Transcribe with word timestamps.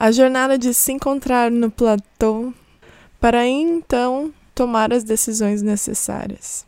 A 0.00 0.12
jornada 0.12 0.56
de 0.56 0.72
se 0.72 0.92
encontrar 0.92 1.50
no 1.50 1.72
platô 1.72 2.52
para 3.18 3.44
então 3.44 4.32
tomar 4.54 4.92
as 4.92 5.02
decisões 5.02 5.60
necessárias. 5.60 6.64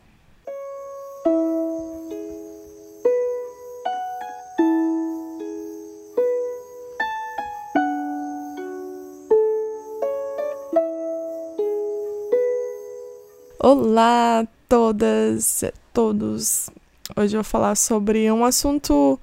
Olá, 13.57 14.45
todas, 14.67 15.63
todos. 15.93 16.69
Hoje 17.15 17.37
eu 17.37 17.41
vou 17.41 17.49
falar 17.49 17.77
sobre 17.77 18.29
um 18.29 18.43
assunto 18.43 19.17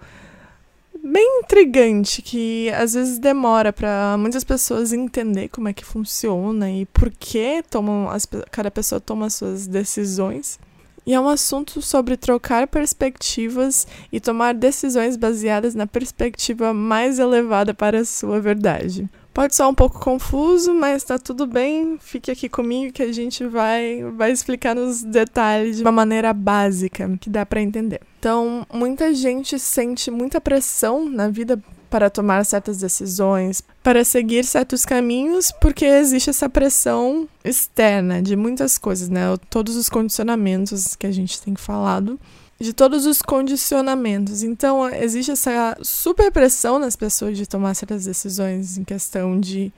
bem 1.11 1.41
intrigante 1.41 2.23
que 2.23 2.71
às 2.71 2.95
vezes 2.95 3.19
demora 3.19 3.73
para 3.73 4.17
muitas 4.19 4.45
pessoas 4.45 4.93
entender 4.93 5.49
como 5.49 5.69
é 5.69 5.73
que 5.73 5.85
funciona 5.85 6.71
e 6.71 6.87
por 6.87 7.11
que 7.11 7.63
tomam 7.71 8.09
as, 8.11 8.27
cada 8.51 8.71
pessoa 8.71 9.01
toma 9.01 9.31
suas 9.31 9.67
decisões. 9.67 10.59
E 11.07 11.15
é 11.15 11.21
um 11.21 11.29
assunto 11.29 11.81
sobre 11.81 12.19
trocar 12.19 12.67
perspectivas 12.67 13.87
e 14.13 14.21
tomar 14.21 14.53
decisões 14.53 15.17
baseadas 15.17 15.75
na 15.75 15.87
perspectiva 15.87 16.75
mais 16.75 17.19
elevada 17.19 17.73
para 17.73 18.01
a 18.01 18.05
sua 18.05 18.39
verdade. 18.41 19.09
Pode 19.39 19.55
soar 19.55 19.69
um 19.69 19.75
pouco 19.75 20.01
confuso, 20.01 20.75
mas 20.75 21.05
tá 21.05 21.17
tudo 21.17 21.47
bem. 21.47 21.97
Fique 22.01 22.29
aqui 22.29 22.49
comigo 22.49 22.93
que 22.93 23.05
a 23.05 23.13
gente 23.13 23.47
vai, 23.47 24.03
vai 24.17 24.33
explicar 24.33 24.75
nos 24.75 25.05
detalhes 25.05 25.77
de 25.77 25.83
uma 25.83 25.93
maneira 25.93 26.33
básica 26.33 27.17
que 27.21 27.31
dá 27.31 27.47
para 27.47 27.63
entender. 27.63 28.01
Então, 28.19 28.67
muita 28.75 29.15
gente 29.15 29.57
sente 29.57 30.11
muita 30.11 30.41
pressão 30.41 31.09
na 31.09 31.29
vida 31.29 31.57
para 31.89 32.11
tomar 32.11 32.45
certas 32.45 32.79
decisões, 32.79 33.63
para 33.81 34.05
seguir 34.05 34.45
certos 34.45 34.85
caminhos, 34.85 35.53
porque 35.61 35.85
existe 35.85 36.31
essa 36.31 36.49
pressão 36.49 37.29
externa 37.45 38.21
de 38.21 38.35
muitas 38.35 38.77
coisas, 38.77 39.09
né? 39.09 39.21
Todos 39.49 39.77
os 39.77 39.89
condicionamentos 39.89 40.97
que 40.97 41.07
a 41.07 41.13
gente 41.13 41.41
tem 41.41 41.55
falado 41.55 42.19
de 42.61 42.73
todos 42.73 43.07
os 43.07 43.23
condicionamentos. 43.23 44.43
Então, 44.43 44.89
existe 44.89 45.31
essa 45.31 45.77
super 45.83 46.31
pressão 46.33 46.79
nas 46.79 46.97
pessoas 46.97 47.37
de 47.37 47.47
tomar 47.47 47.75
certas 47.75 48.05
decisões 48.05 48.77
em 48.77 48.85
questão 48.85 49.39
de 49.39 49.73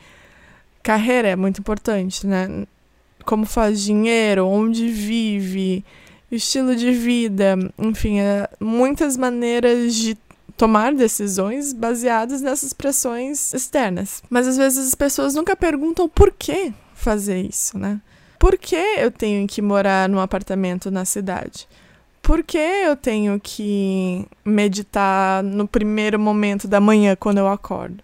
carreira, 0.83 1.29
é 1.29 1.37
muito 1.37 1.61
importante, 1.61 2.27
né? 2.27 2.67
Como 3.25 3.45
faz 3.45 3.83
dinheiro, 3.83 4.47
onde 4.47 4.89
vive, 4.89 5.85
estilo 6.33 6.75
de 6.75 6.91
vida, 6.93 7.57
enfim, 7.79 8.19
é 8.19 8.49
muitas 8.59 9.17
maneiras 9.17 9.95
de 9.95 10.17
tomar 10.57 10.95
decisões 10.95 11.73
baseadas 11.73 12.41
nessas 12.41 12.73
pressões 12.73 13.53
externas. 13.53 14.23
Mas 14.31 14.47
às 14.47 14.57
vezes 14.57 14.89
as 14.89 14.95
pessoas 14.95 15.35
nunca 15.35 15.55
perguntam 15.55 16.09
por 16.09 16.33
que 16.33 16.73
fazer 16.95 17.41
isso, 17.43 17.79
né? 17.79 18.01
Por 18.39 18.57
que 18.57 18.77
eu 18.77 19.11
tenho 19.11 19.47
que 19.47 19.61
morar 19.61 20.09
num 20.09 20.19
apartamento 20.19 20.91
na 20.91 21.05
cidade? 21.05 21.69
Por 22.23 22.43
que 22.43 22.59
eu 22.59 22.97
tenho 22.97 23.41
que 23.41 24.27
meditar 24.45 25.43
no 25.43 25.67
primeiro 25.67 26.19
momento 26.19 26.69
da 26.69 26.81
manhã 26.81 27.17
quando 27.17 27.39
eu 27.39 27.49
acordo? 27.49 28.03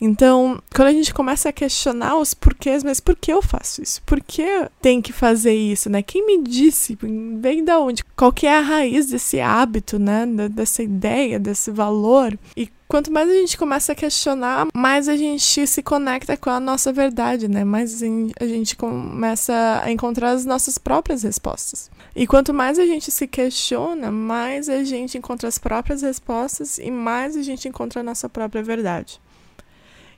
Então, 0.00 0.60
quando 0.74 0.88
a 0.88 0.92
gente 0.92 1.12
começa 1.12 1.48
a 1.48 1.52
questionar 1.52 2.16
os 2.16 2.32
porquês, 2.32 2.84
mas 2.84 3.00
por 3.00 3.16
que 3.16 3.32
eu 3.32 3.42
faço 3.42 3.82
isso? 3.82 4.00
Por 4.02 4.20
que 4.20 4.68
tem 4.80 5.02
que 5.02 5.12
fazer 5.12 5.54
isso, 5.54 5.90
né? 5.90 6.02
Quem 6.02 6.24
me 6.24 6.42
disse? 6.42 6.96
Vem 7.40 7.64
da 7.64 7.80
onde? 7.80 8.04
Qual 8.16 8.32
que 8.32 8.46
é 8.46 8.56
a 8.56 8.60
raiz 8.60 9.06
desse 9.06 9.40
hábito, 9.40 9.98
né? 9.98 10.24
Dessa 10.50 10.82
ideia, 10.82 11.38
desse 11.38 11.70
valor? 11.70 12.38
E 12.56 12.68
quanto 12.88 13.12
mais 13.12 13.28
a 13.28 13.34
gente 13.34 13.58
começa 13.58 13.92
a 13.92 13.94
questionar, 13.94 14.66
mais 14.74 15.08
a 15.08 15.16
gente 15.16 15.66
se 15.66 15.82
conecta 15.82 16.36
com 16.36 16.48
a 16.48 16.58
nossa 16.58 16.90
verdade, 16.90 17.46
né? 17.46 17.62
Mais 17.62 18.02
a 18.02 18.46
gente 18.46 18.74
começa 18.74 19.82
a 19.84 19.92
encontrar 19.92 20.30
as 20.30 20.46
nossas 20.46 20.78
próprias 20.78 21.22
respostas. 21.22 21.90
E 22.16 22.26
quanto 22.26 22.54
mais 22.54 22.78
a 22.78 22.86
gente 22.86 23.10
se 23.10 23.28
questiona, 23.28 24.10
mais 24.10 24.68
a 24.70 24.82
gente 24.82 25.18
encontra 25.18 25.46
as 25.46 25.58
próprias 25.58 26.00
respostas 26.00 26.78
e 26.78 26.90
mais 26.90 27.36
a 27.36 27.42
gente 27.42 27.68
encontra 27.68 28.00
a 28.00 28.02
nossa 28.02 28.28
própria 28.28 28.62
verdade. 28.62 29.20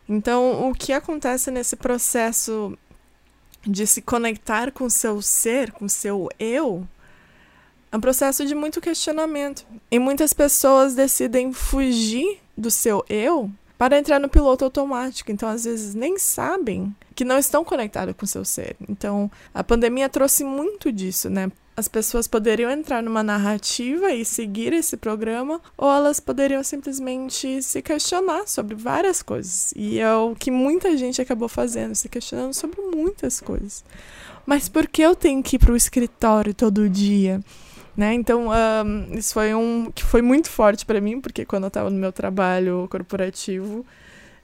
Então, 0.08 0.68
o 0.68 0.74
que 0.74 0.92
acontece 0.92 1.50
nesse 1.50 1.76
processo 1.76 2.76
de 3.62 3.86
se 3.86 4.00
conectar 4.00 4.70
com 4.70 4.88
seu 4.88 5.20
ser, 5.20 5.72
com 5.72 5.88
seu 5.88 6.28
eu, 6.38 6.86
é 7.92 7.96
um 7.96 8.00
processo 8.00 8.46
de 8.46 8.54
muito 8.54 8.80
questionamento. 8.80 9.66
E 9.90 9.98
muitas 9.98 10.32
pessoas 10.32 10.94
decidem 10.94 11.52
fugir 11.52 12.40
do 12.60 12.70
seu 12.70 13.04
eu 13.08 13.50
para 13.80 13.98
entrar 13.98 14.18
no 14.20 14.28
piloto 14.28 14.62
automático. 14.62 15.32
Então, 15.32 15.48
às 15.48 15.64
vezes, 15.64 15.94
nem 15.94 16.18
sabem 16.18 16.94
que 17.14 17.24
não 17.24 17.38
estão 17.38 17.64
conectados 17.64 18.14
com 18.14 18.26
o 18.26 18.28
seu 18.28 18.44
ser. 18.44 18.76
Então, 18.86 19.30
a 19.54 19.64
pandemia 19.64 20.08
trouxe 20.08 20.44
muito 20.44 20.92
disso, 20.92 21.30
né? 21.30 21.50
As 21.74 21.88
pessoas 21.88 22.28
poderiam 22.28 22.70
entrar 22.70 23.02
numa 23.02 23.22
narrativa 23.22 24.12
e 24.12 24.22
seguir 24.22 24.74
esse 24.74 24.98
programa, 24.98 25.62
ou 25.78 25.90
elas 25.90 26.20
poderiam 26.20 26.62
simplesmente 26.62 27.62
se 27.62 27.80
questionar 27.80 28.46
sobre 28.46 28.74
várias 28.74 29.22
coisas. 29.22 29.72
E 29.74 29.98
é 29.98 30.14
o 30.14 30.34
que 30.34 30.50
muita 30.50 30.94
gente 30.94 31.22
acabou 31.22 31.48
fazendo, 31.48 31.94
se 31.94 32.06
questionando 32.06 32.52
sobre 32.52 32.82
muitas 32.82 33.40
coisas. 33.40 33.82
Mas 34.44 34.68
por 34.68 34.86
que 34.86 35.00
eu 35.00 35.14
tenho 35.14 35.42
que 35.42 35.56
ir 35.56 35.58
para 35.58 35.72
o 35.72 35.76
escritório 35.76 36.52
todo 36.52 36.86
dia? 36.86 37.40
Né? 37.96 38.14
Então, 38.14 38.48
um, 38.48 39.14
isso 39.14 39.34
foi 39.34 39.54
um 39.54 39.90
que 39.90 40.04
foi 40.04 40.22
muito 40.22 40.48
forte 40.48 40.86
para 40.86 41.00
mim, 41.00 41.20
porque 41.20 41.44
quando 41.44 41.64
eu 41.64 41.68
estava 41.68 41.90
no 41.90 41.98
meu 41.98 42.12
trabalho 42.12 42.86
corporativo, 42.90 43.84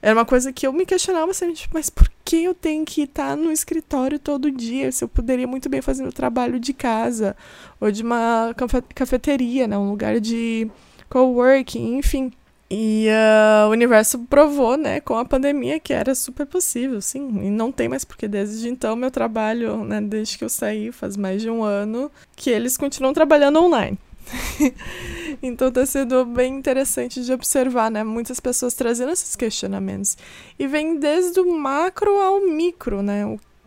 era 0.02 0.14
uma 0.14 0.24
coisa 0.24 0.52
que 0.52 0.66
eu 0.66 0.72
me 0.72 0.84
questionava 0.84 1.32
sempre, 1.32 1.54
tipo, 1.54 1.74
mas 1.74 1.88
por 1.88 2.10
que 2.24 2.44
eu 2.44 2.54
tenho 2.54 2.84
que 2.84 3.02
estar 3.02 3.36
no 3.36 3.50
escritório 3.50 4.18
todo 4.18 4.50
dia? 4.50 4.92
Se 4.92 5.02
eu 5.02 5.08
poderia 5.08 5.46
muito 5.46 5.68
bem 5.68 5.80
fazer 5.80 6.06
o 6.06 6.12
trabalho 6.12 6.60
de 6.60 6.72
casa, 6.72 7.36
ou 7.80 7.90
de 7.90 8.02
uma 8.02 8.54
cafeteria, 8.94 9.66
né? 9.66 9.76
Um 9.78 9.90
lugar 9.90 10.20
de 10.20 10.70
coworking, 11.08 11.96
enfim. 11.96 12.32
E 12.68 13.06
uh, 13.08 13.68
o 13.68 13.70
universo 13.70 14.18
provou, 14.20 14.76
né, 14.76 15.00
com 15.00 15.16
a 15.16 15.24
pandemia, 15.24 15.78
que 15.78 15.92
era 15.92 16.14
super 16.14 16.46
possível, 16.46 17.00
sim. 17.00 17.28
E 17.44 17.50
não 17.50 17.70
tem 17.70 17.88
mais, 17.88 18.04
porque 18.04 18.26
desde 18.26 18.68
então 18.68 18.96
meu 18.96 19.10
trabalho, 19.10 19.84
né, 19.84 20.00
desde 20.00 20.36
que 20.36 20.44
eu 20.44 20.48
saí, 20.48 20.90
faz 20.90 21.16
mais 21.16 21.40
de 21.40 21.48
um 21.48 21.62
ano, 21.62 22.10
que 22.34 22.50
eles 22.50 22.76
continuam 22.76 23.14
trabalhando 23.14 23.60
online. 23.60 23.96
então 25.40 25.70
tá 25.70 25.86
sendo 25.86 26.24
bem 26.24 26.54
interessante 26.56 27.22
de 27.22 27.32
observar, 27.32 27.90
né? 27.90 28.02
Muitas 28.02 28.40
pessoas 28.40 28.74
trazendo 28.74 29.12
esses 29.12 29.36
questionamentos. 29.36 30.16
E 30.58 30.66
vem 30.66 30.98
desde 30.98 31.38
o 31.38 31.56
macro 31.56 32.10
ao 32.20 32.40
micro, 32.40 33.02
né? 33.02 33.22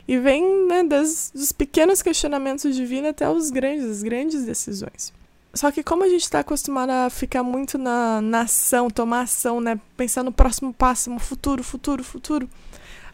E 0.06 0.18
vem 0.18 0.68
né, 0.68 0.84
desde 0.84 1.38
os 1.38 1.52
pequenos 1.54 2.02
questionamentos 2.02 2.76
de 2.76 2.84
vida 2.84 3.10
até 3.10 3.30
os 3.30 3.50
grandes, 3.50 3.86
as 3.86 4.04
grandes 4.04 4.44
decisões. 4.44 5.14
Só 5.54 5.72
que 5.72 5.84
como 5.84 6.04
a 6.04 6.10
gente 6.10 6.22
está 6.22 6.40
acostumado 6.40 6.92
a 6.92 7.10
ficar 7.10 7.42
muito 7.44 7.78
na, 7.78 8.22
na 8.22 8.42
ação, 8.42 8.90
tomar 8.90 9.22
ação, 9.22 9.60
né? 9.60 9.80
Pensar 9.98 10.24
no 10.24 10.32
próximo 10.32 10.74
passo, 10.74 11.10
no 11.10 11.20
futuro, 11.20 11.64
futuro, 11.64 12.04
futuro 12.04 12.50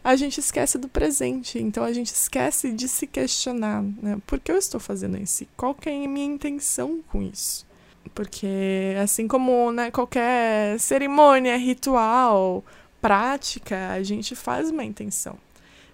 a 0.06 0.14
gente 0.14 0.38
esquece 0.38 0.78
do 0.78 0.86
presente. 0.88 1.58
Então 1.58 1.82
a 1.82 1.92
gente 1.92 2.14
esquece 2.14 2.70
de 2.70 2.86
se 2.86 3.08
questionar, 3.08 3.82
né? 3.82 4.18
Por 4.24 4.38
que 4.38 4.52
eu 4.52 4.56
estou 4.56 4.78
fazendo 4.78 5.18
isso? 5.18 5.44
Qual 5.56 5.74
que 5.74 5.88
é 5.88 6.04
a 6.04 6.08
minha 6.08 6.26
intenção 6.26 7.00
com 7.10 7.20
isso? 7.20 7.66
Porque 8.14 8.94
assim 9.02 9.26
como 9.26 9.72
né, 9.72 9.90
qualquer 9.90 10.78
cerimônia, 10.78 11.56
ritual, 11.56 12.64
prática, 13.00 13.90
a 13.90 14.02
gente 14.04 14.36
faz 14.36 14.70
uma 14.70 14.84
intenção. 14.84 15.36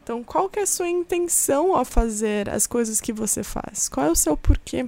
Então, 0.02 0.22
qual 0.22 0.50
que 0.50 0.58
é 0.58 0.62
a 0.62 0.66
sua 0.66 0.90
intenção 0.90 1.74
ao 1.74 1.84
fazer 1.84 2.50
as 2.50 2.66
coisas 2.66 3.00
que 3.00 3.14
você 3.14 3.42
faz? 3.42 3.88
Qual 3.88 4.04
é 4.04 4.10
o 4.10 4.16
seu 4.16 4.36
porquê? 4.36 4.86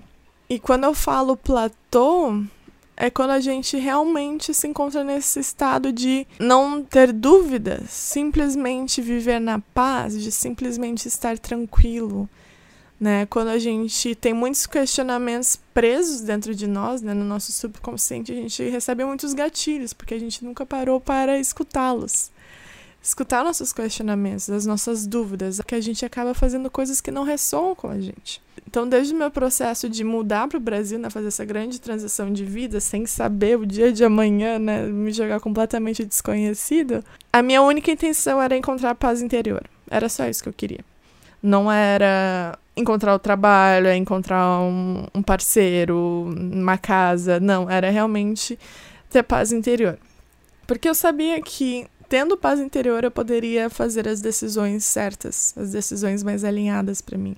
E 0.49 0.59
quando 0.59 0.85
eu 0.85 0.95
falo 0.95 1.37
platô, 1.37 2.43
é 2.97 3.11
quando 3.11 3.31
a 3.31 3.41
gente 3.41 3.77
realmente 3.77 4.55
se 4.55 4.69
encontra 4.69 5.03
nesse 5.03 5.41
estado 5.41 5.93
de 5.93 6.27
não 6.39 6.83
ter 6.83 7.13
dúvidas, 7.13 7.91
simplesmente 7.91 9.03
viver 9.03 9.41
na 9.41 9.59
paz, 9.59 10.21
de 10.21 10.31
simplesmente 10.31 11.09
estar 11.09 11.39
tranquilo. 11.39 12.29
Né? 13.01 13.27
Quando 13.27 13.49
a 13.49 13.59
gente 13.59 14.15
tem 14.15 14.33
muitos 14.33 14.67
questionamentos 14.67 15.59
presos 15.75 16.21
dentro 16.21 16.55
de 16.55 16.67
nós, 16.67 17.03
né? 17.03 17.13
no 17.13 17.25
nosso 17.25 17.51
subconsciente, 17.51 18.31
a 18.31 18.37
gente 18.37 18.63
recebe 18.69 19.05
muitos 19.05 19.35
gatilhos, 19.35 19.93
porque 19.93 20.15
a 20.15 20.21
gente 20.21 20.45
nunca 20.45 20.65
parou 20.65 21.01
para 21.01 21.39
escutá-los. 21.39 22.31
Escutar 23.05 23.45
nossos 23.45 23.71
questionamentos, 23.71 24.49
as 24.49 24.65
nossas 24.65 25.07
dúvidas, 25.07 25.61
que 25.61 25.75
a 25.75 25.81
gente 25.81 26.07
acaba 26.07 26.33
fazendo 26.33 26.71
coisas 26.71 27.03
que 27.03 27.11
não 27.11 27.23
ressoam 27.23 27.75
com 27.75 27.89
a 27.89 28.01
gente. 28.01 28.41
Então, 28.67 28.89
desde 28.89 29.13
o 29.13 29.17
meu 29.19 29.31
processo 29.31 29.91
de 29.91 30.03
mudar 30.03 30.49
para 30.49 30.57
o 30.57 30.61
Brasil, 30.61 30.99
né, 30.99 31.11
fazer 31.11 31.29
essa 31.29 31.45
grande 31.45 31.79
transição 31.79 32.33
de 32.33 32.47
vida, 32.47 32.81
sem 32.81 33.05
saber 33.05 33.59
o 33.59 33.67
dia 33.67 33.93
de 33.93 34.03
amanhã, 34.03 34.59
né, 34.59 34.87
me 34.87 35.13
jogar 35.13 35.39
completamente 35.39 36.03
desconhecido, 36.03 37.05
a 37.31 37.43
minha 37.43 37.61
única 37.61 37.91
intenção 37.91 38.41
era 38.41 38.57
encontrar 38.57 38.95
paz 38.95 39.21
interior. 39.21 39.63
Era 39.91 40.09
só 40.09 40.27
isso 40.27 40.43
que 40.43 40.49
eu 40.49 40.55
queria. 40.55 40.81
Não 41.43 41.71
era 41.71 42.59
encontrar 42.75 43.15
o 43.15 43.19
trabalho, 43.19 43.87
é 43.87 43.97
encontrar 43.97 44.61
um, 44.61 45.07
um 45.15 45.23
parceiro, 45.23 46.35
uma 46.35 46.79
casa. 46.79 47.39
Não, 47.39 47.69
era 47.69 47.91
realmente 47.91 48.59
ter 49.11 49.23
paz 49.23 49.53
interior. 49.53 49.99
Porque 50.67 50.89
eu 50.89 50.95
sabia 50.95 51.41
que 51.43 51.87
tendo 52.15 52.37
paz 52.37 52.61
interior, 52.61 53.03
eu 53.03 53.11
poderia 53.11 53.69
fazer 53.69 54.07
as 54.07 54.21
decisões 54.21 54.85
certas, 54.85 55.53
as 55.57 55.73
decisões 55.73 56.23
mais 56.23 56.45
alinhadas 56.45 57.01
para 57.01 57.19
mim. 57.19 57.35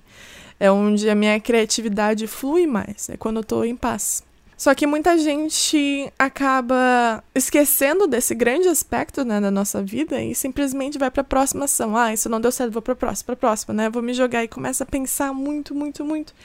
É 0.59 0.69
onde 0.69 1.09
a 1.09 1.15
minha 1.15 1.39
criatividade 1.39 2.27
flui 2.27 2.67
mais, 2.67 3.09
é 3.09 3.17
quando 3.17 3.37
eu 3.37 3.43
tô 3.43 3.63
em 3.63 3.75
paz. 3.75 4.21
Só 4.55 4.75
que 4.75 4.85
muita 4.85 5.17
gente 5.17 6.13
acaba 6.19 7.23
esquecendo 7.33 8.05
desse 8.05 8.35
grande 8.35 8.67
aspecto 8.67 9.25
né, 9.25 9.41
da 9.41 9.49
nossa 9.49 9.81
vida 9.81 10.21
e 10.21 10.35
simplesmente 10.35 10.99
vai 10.99 11.09
para 11.09 11.21
a 11.21 11.23
próxima 11.23 11.65
ação. 11.65 11.97
Ah, 11.97 12.13
isso 12.13 12.29
não 12.29 12.39
deu 12.39 12.51
certo, 12.51 12.71
vou 12.71 12.81
para 12.83 12.93
a 12.93 12.97
próxima, 12.97 13.25
para 13.25 13.33
a 13.33 13.37
próxima, 13.37 13.73
né? 13.73 13.89
Vou 13.89 14.03
me 14.03 14.13
jogar 14.13 14.43
e 14.43 14.47
começa 14.47 14.83
a 14.83 14.87
pensar 14.87 15.33
muito, 15.33 15.73
muito, 15.73 16.05
muito. 16.05 16.35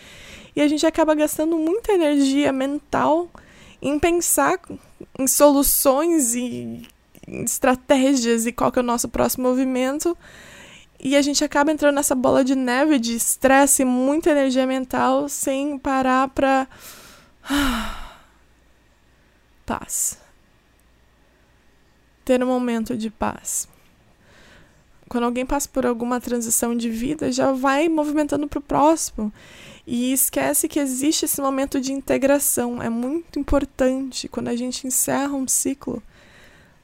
E 0.56 0.62
a 0.62 0.69
gente 0.69 0.87
acaba 0.87 1.14
gastando 1.14 1.58
muita 1.58 1.93
energia 1.93 2.50
mental 2.50 3.29
em 3.82 3.99
pensar 3.99 4.58
em 5.19 5.26
soluções 5.26 6.34
e 6.34 6.88
estratégias 7.27 8.47
e 8.47 8.53
qual 8.53 8.73
que 8.73 8.79
é 8.79 8.83
o 8.83 8.85
nosso 8.85 9.09
próximo 9.09 9.49
movimento. 9.49 10.17
E 11.01 11.17
a 11.17 11.23
gente 11.23 11.43
acaba 11.43 11.73
entrando 11.73 11.97
nessa 11.97 12.15
bola 12.15 12.45
de 12.45 12.55
neve 12.55 12.99
de 12.99 13.17
estresse, 13.17 13.85
muita 13.85 14.31
energia 14.31 14.67
mental, 14.67 15.29
sem 15.29 15.77
parar 15.77 16.29
para 16.29 16.69
paz. 19.67 20.19
Ter 22.25 22.43
um 22.43 22.47
momento 22.47 22.97
de 22.97 23.11
paz. 23.11 23.69
Quando 25.09 25.25
alguém 25.25 25.45
passa 25.45 25.69
por 25.69 25.85
alguma 25.85 26.21
transição 26.21 26.75
de 26.75 26.89
vida, 26.89 27.31
já 27.33 27.53
vai 27.53 27.89
movimentando 27.89 28.47
para 28.47 28.61
o 28.61 28.63
próximo. 28.63 29.33
E 29.87 30.13
esquece 30.13 30.69
que 30.69 30.79
existe 30.79 31.25
esse 31.25 31.41
momento 31.41 31.81
de 31.81 31.93
integração. 31.93 32.81
É 32.81 32.89
muito 32.89 33.39
importante 33.39 34.29
quando 34.29 34.49
a 34.49 34.57
gente 34.57 34.87
encerra 34.87 35.35
um 35.35 35.49
ciclo. 35.49 36.03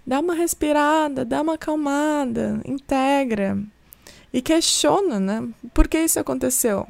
Dá 0.08 0.20
uma 0.20 0.32
respirada, 0.32 1.22
dá 1.22 1.42
uma 1.42 1.56
acalmada, 1.56 2.62
integra. 2.64 3.62
E 4.32 4.40
questiona, 4.40 5.20
né? 5.20 5.46
Por 5.74 5.86
que 5.86 5.98
isso 5.98 6.18
aconteceu? 6.18 6.88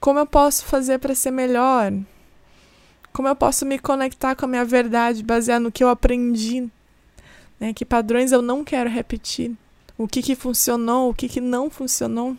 Como 0.00 0.18
eu 0.18 0.24
posso 0.24 0.64
fazer 0.64 0.98
para 0.98 1.14
ser 1.14 1.30
melhor? 1.30 1.92
Como 3.12 3.28
eu 3.28 3.36
posso 3.36 3.66
me 3.66 3.78
conectar 3.78 4.34
com 4.34 4.46
a 4.46 4.48
minha 4.48 4.64
verdade 4.64 5.22
baseado 5.22 5.64
no 5.64 5.70
que 5.70 5.84
eu 5.84 5.90
aprendi? 5.90 6.70
Né? 7.60 7.74
Que 7.74 7.84
padrões 7.84 8.32
eu 8.32 8.40
não 8.40 8.64
quero 8.64 8.88
repetir? 8.88 9.54
O 9.98 10.08
que, 10.08 10.22
que 10.22 10.34
funcionou, 10.34 11.10
o 11.10 11.14
que, 11.14 11.28
que 11.28 11.38
não 11.38 11.68
funcionou? 11.68 12.34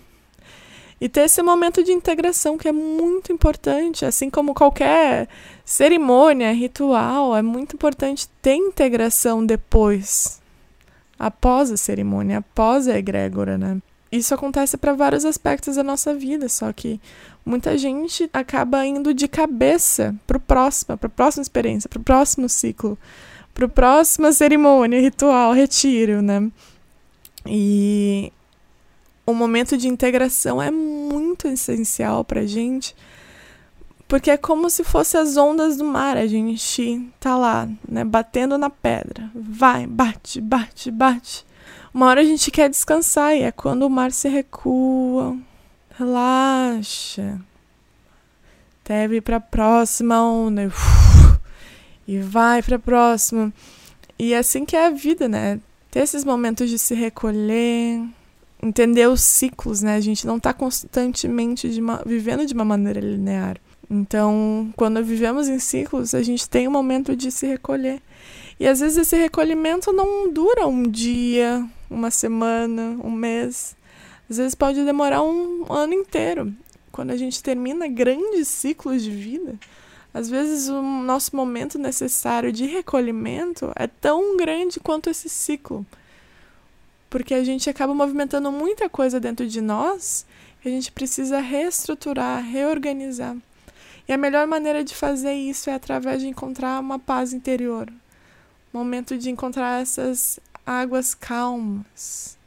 E 1.01 1.09
ter 1.09 1.21
esse 1.21 1.42
momento 1.42 1.83
de 1.83 1.92
integração 1.92 2.59
que 2.59 2.68
é 2.68 2.71
muito 2.71 3.33
importante, 3.33 4.06
assim 4.06 4.30
como 4.30 4.53
qualquer 4.53 5.27
cerimônia, 5.65 6.53
ritual, 6.53 7.36
é 7.36 7.42
muito 7.42 7.75
importante 7.75 8.30
ter 8.39 8.53
integração 8.53 9.44
depois, 9.44 10.39
após 11.18 11.71
a 11.71 11.77
cerimônia, 11.77 12.38
após 12.38 12.88
a 12.88 13.00
egrégora, 13.00 13.57
né? 13.57 13.81
Isso 14.12 14.36
acontece 14.36 14.77
para 14.77 14.94
vários 14.94 15.25
aspectos 15.25 15.75
da 15.75 15.83
nossa 15.83 16.13
vida, 16.13 16.48
só 16.48 16.71
que 16.71 17.01
muita 17.44 17.75
gente 17.80 18.30
acaba 18.31 18.86
indo 18.86 19.12
de 19.12 19.27
cabeça 19.27 20.13
para 20.27 20.38
o 20.38 20.39
próximo, 20.39 20.98
para 20.98 21.07
a 21.07 21.09
próxima 21.09 21.42
experiência, 21.42 21.89
para 21.89 22.00
o 22.00 22.03
próximo 22.03 22.48
ciclo, 22.48 22.95
para 23.56 23.65
a 23.65 23.69
próxima 23.69 24.31
cerimônia, 24.31 25.01
ritual, 25.01 25.51
retiro, 25.53 26.21
né? 26.21 26.48
E 27.48 28.31
o 29.26 29.34
momento 29.34 29.78
de 29.78 29.88
integração 29.88 30.62
é 30.62 30.72
muito 30.72 31.48
essencial 31.48 32.24
para 32.24 32.46
gente, 32.46 32.96
porque 34.08 34.32
é 34.32 34.38
como 34.38 34.70
se 34.70 34.84
fosse 34.84 35.18
as 35.18 35.38
ondas 35.38 35.78
do 35.78 35.86
mar, 35.86 36.18
a 36.18 36.28
gente 36.28 37.10
tá 37.20 37.38
lá, 37.38 37.68
né, 37.88 38.04
batendo 38.04 38.58
na 38.58 38.70
pedra, 38.70 39.32
vai, 39.34 39.88
bate, 39.88 40.42
bate, 40.42 40.92
bate. 40.92 41.46
Uma 41.94 42.08
hora 42.08 42.22
a 42.22 42.26
gente 42.26 42.52
quer 42.52 42.70
descansar 42.70 43.36
e 43.36 43.42
é 43.42 43.52
quando 43.52 43.84
o 43.84 43.90
mar 43.90 44.12
se 44.12 44.30
recua, 44.30 45.38
relaxa. 45.98 47.40
Teve 48.84 49.22
para 49.22 49.38
a 49.38 49.42
próxima 49.42 50.22
onda. 50.22 50.72
E 52.08 52.20
vai 52.20 52.62
para 52.62 52.78
a 52.78 52.80
próxima. 52.80 53.54
E 54.18 54.34
é 54.34 54.38
assim 54.38 54.66
que 54.66 54.76
é 54.76 54.88
a 54.88 54.90
vida, 54.90 55.28
né? 55.28 55.60
Ter 55.90 56.00
esses 56.00 56.26
momentos 56.26 56.70
de 56.70 56.80
se 56.80 56.94
recolher, 56.94 58.02
entender 58.62 59.08
os 59.08 59.22
ciclos, 59.22 59.81
né? 59.81 59.96
A 59.96 60.00
gente 60.00 60.25
não 60.28 60.38
está 60.38 60.54
constantemente 60.54 61.69
de 61.69 61.81
uma, 61.81 62.02
vivendo 62.06 62.46
de 62.46 62.54
uma 62.54 62.66
maneira 62.66 63.00
linear. 63.00 63.58
Então, 63.90 64.72
quando 64.78 65.04
vivemos 65.04 65.50
em 65.50 65.60
ciclos, 65.60 66.13
a 66.13 66.24
gente 66.24 66.50
tem 66.50 66.68
um 66.68 66.72
momento 66.72 67.16
de 67.16 67.31
se 67.31 67.46
recolher. 67.46 68.02
E 68.60 68.68
às 68.68 68.80
vezes 68.80 69.00
esse 69.00 69.18
recolhimento 69.18 69.92
não 69.92 70.31
dura 70.31 70.68
um 70.68 70.84
dia, 70.84 71.68
uma 71.90 72.12
semana, 72.12 72.96
um 73.04 73.12
mês. 73.12 73.75
Às 74.30 74.38
vezes 74.38 74.56
pode 74.56 74.86
demorar 74.86 75.22
um 75.24 75.66
ano 75.69 75.94
inteiro. 75.94 76.54
Quando 76.92 77.12
a 77.12 77.18
gente 77.18 77.42
termina 77.42 77.88
grandes 77.88 78.48
ciclos 78.48 79.04
de 79.04 79.12
vida, 79.12 79.56
às 80.13 80.30
vezes 80.30 80.69
o 80.69 80.81
nosso 80.81 81.36
momento 81.36 81.80
necessário 81.80 82.52
de 82.52 82.66
recolhimento 82.66 83.72
é 83.75 83.88
tão 83.88 84.38
grande 84.38 84.80
quanto 84.80 85.10
esse 85.10 85.28
ciclo. 85.28 85.86
Porque 87.12 87.36
a 87.36 87.44
gente 87.44 87.69
acaba 87.69 87.94
movimentando 87.94 88.52
muita 88.52 88.90
coisa 88.90 89.19
dentro 89.19 89.46
de 89.46 89.60
nós 89.60 90.25
que 90.62 90.69
a 90.69 90.72
gente 90.72 90.92
precisa 90.94 91.40
reestruturar, 91.40 92.42
reorganizar. 92.42 93.36
E 94.08 94.13
a 94.13 94.18
melhor 94.18 94.48
maneira 94.48 94.81
de 94.81 94.96
fazer 94.96 95.34
isso 95.34 95.69
é 95.69 95.74
através 95.74 96.22
de 96.22 96.28
encontrar 96.28 96.80
uma 96.80 96.98
paz 96.98 97.34
interior. 97.34 97.92
Momento 98.72 99.18
de 99.18 99.30
encontrar 99.30 99.81
essas 99.81 100.40
águas 100.66 101.13
calmas 101.13 102.38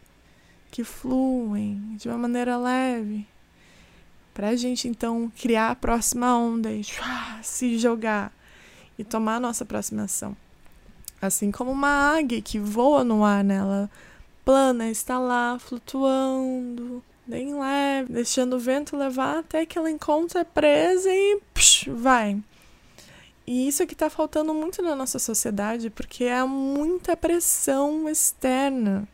que 0.71 0.83
fluem 0.83 1.97
de 1.99 2.09
uma 2.09 2.17
maneira 2.17 2.57
leve, 2.57 3.27
para 4.33 4.49
a 4.49 4.57
gente 4.57 4.89
então 4.89 5.31
criar 5.41 5.71
a 5.71 5.77
próxima 5.77 6.37
onda 6.37 6.73
e 6.73 6.83
se 7.43 7.79
jogar 7.79 8.33
e 8.99 9.05
tomar 9.05 9.37
a 9.37 9.41
nossa 9.41 9.65
próxima 9.65 10.05
ação. 10.05 10.35
Assim 11.21 11.51
como 11.51 11.71
uma 11.71 12.17
águia 12.17 12.41
que 12.41 12.59
voa 12.59 13.05
no 13.05 13.25
ar, 13.25 13.45
né? 13.45 13.57
ela 13.57 13.91
plana, 14.45 14.91
está 14.91 15.19
lá 15.19 15.59
flutuando, 15.59 17.03
bem 17.27 17.59
leve, 17.59 18.13
deixando 18.13 18.57
o 18.57 18.59
vento 18.59 18.97
levar 18.97 19.39
até 19.39 19.65
que 19.65 19.79
ela 19.79 19.91
encontra 19.91 20.43
a 20.43 20.45
presa 20.45 21.11
e 21.11 21.41
psh, 21.55 21.89
vai. 21.89 22.43
E 23.47 23.69
isso 23.69 23.83
é 23.83 23.87
que 23.87 23.93
está 23.93 24.09
faltando 24.09 24.55
muito 24.55 24.83
na 24.83 24.97
nossa 24.97 25.19
sociedade, 25.19 25.91
porque 25.91 26.27
há 26.27 26.47
muita 26.47 27.17
pressão 27.17 28.09
externa 28.09 29.07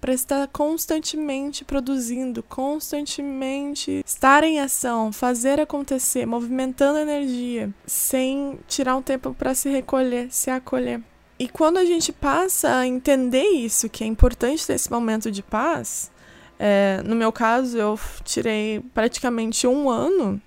para 0.00 0.12
estar 0.12 0.48
constantemente 0.48 1.64
produzindo, 1.64 2.42
constantemente 2.42 4.02
estar 4.04 4.42
em 4.42 4.58
ação, 4.58 5.12
fazer 5.12 5.60
acontecer, 5.60 6.26
movimentando 6.26 6.98
energia, 6.98 7.72
sem 7.86 8.58
tirar 8.66 8.96
um 8.96 9.02
tempo 9.02 9.32
para 9.32 9.54
se 9.54 9.68
recolher, 9.68 10.26
se 10.32 10.50
acolher. 10.50 11.00
E 11.42 11.48
quando 11.48 11.78
a 11.78 11.84
gente 11.84 12.12
passa 12.12 12.76
a 12.76 12.86
entender 12.86 13.42
isso, 13.42 13.88
que 13.88 14.04
é 14.04 14.06
importante 14.06 14.66
ter 14.66 14.74
esse 14.74 14.90
momento 14.90 15.30
de 15.30 15.42
paz, 15.42 16.10
é, 16.58 17.02
no 17.04 17.16
meu 17.16 17.32
caso, 17.32 17.76
eu 17.76 17.98
tirei 18.24 18.80
praticamente 18.94 19.66
um 19.66 19.90
ano 19.90 20.40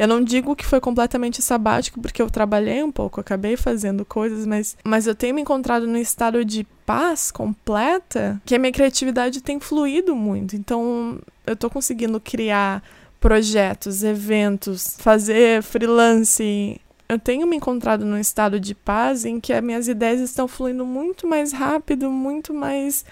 eu 0.00 0.08
não 0.08 0.24
digo 0.24 0.56
que 0.56 0.64
foi 0.64 0.80
completamente 0.80 1.42
sabático, 1.42 2.00
porque 2.00 2.22
eu 2.22 2.30
trabalhei 2.30 2.82
um 2.82 2.90
pouco, 2.90 3.20
acabei 3.20 3.54
fazendo 3.54 4.02
coisas, 4.02 4.46
mas, 4.46 4.74
mas 4.82 5.06
eu 5.06 5.14
tenho 5.14 5.34
me 5.34 5.42
encontrado 5.42 5.86
num 5.86 5.98
estado 5.98 6.42
de 6.42 6.64
paz 6.86 7.30
completa 7.30 8.40
que 8.46 8.54
a 8.54 8.58
minha 8.58 8.72
criatividade 8.72 9.42
tem 9.42 9.60
fluído 9.60 10.16
muito. 10.16 10.56
Então, 10.56 11.18
eu 11.46 11.54
tô 11.54 11.68
conseguindo 11.68 12.18
criar 12.18 12.82
projetos, 13.20 14.02
eventos, 14.02 14.96
fazer 14.98 15.62
freelance. 15.62 16.80
Eu 17.10 17.18
tenho 17.18 17.44
me 17.44 17.56
encontrado 17.56 18.04
num 18.04 18.16
estado 18.16 18.60
de 18.60 18.72
paz 18.72 19.24
em 19.24 19.40
que 19.40 19.52
as 19.52 19.60
minhas 19.64 19.88
ideias 19.88 20.20
estão 20.20 20.46
fluindo 20.46 20.86
muito 20.86 21.26
mais 21.26 21.52
rápido, 21.52 22.08
muito 22.08 22.54
mais. 22.54 23.04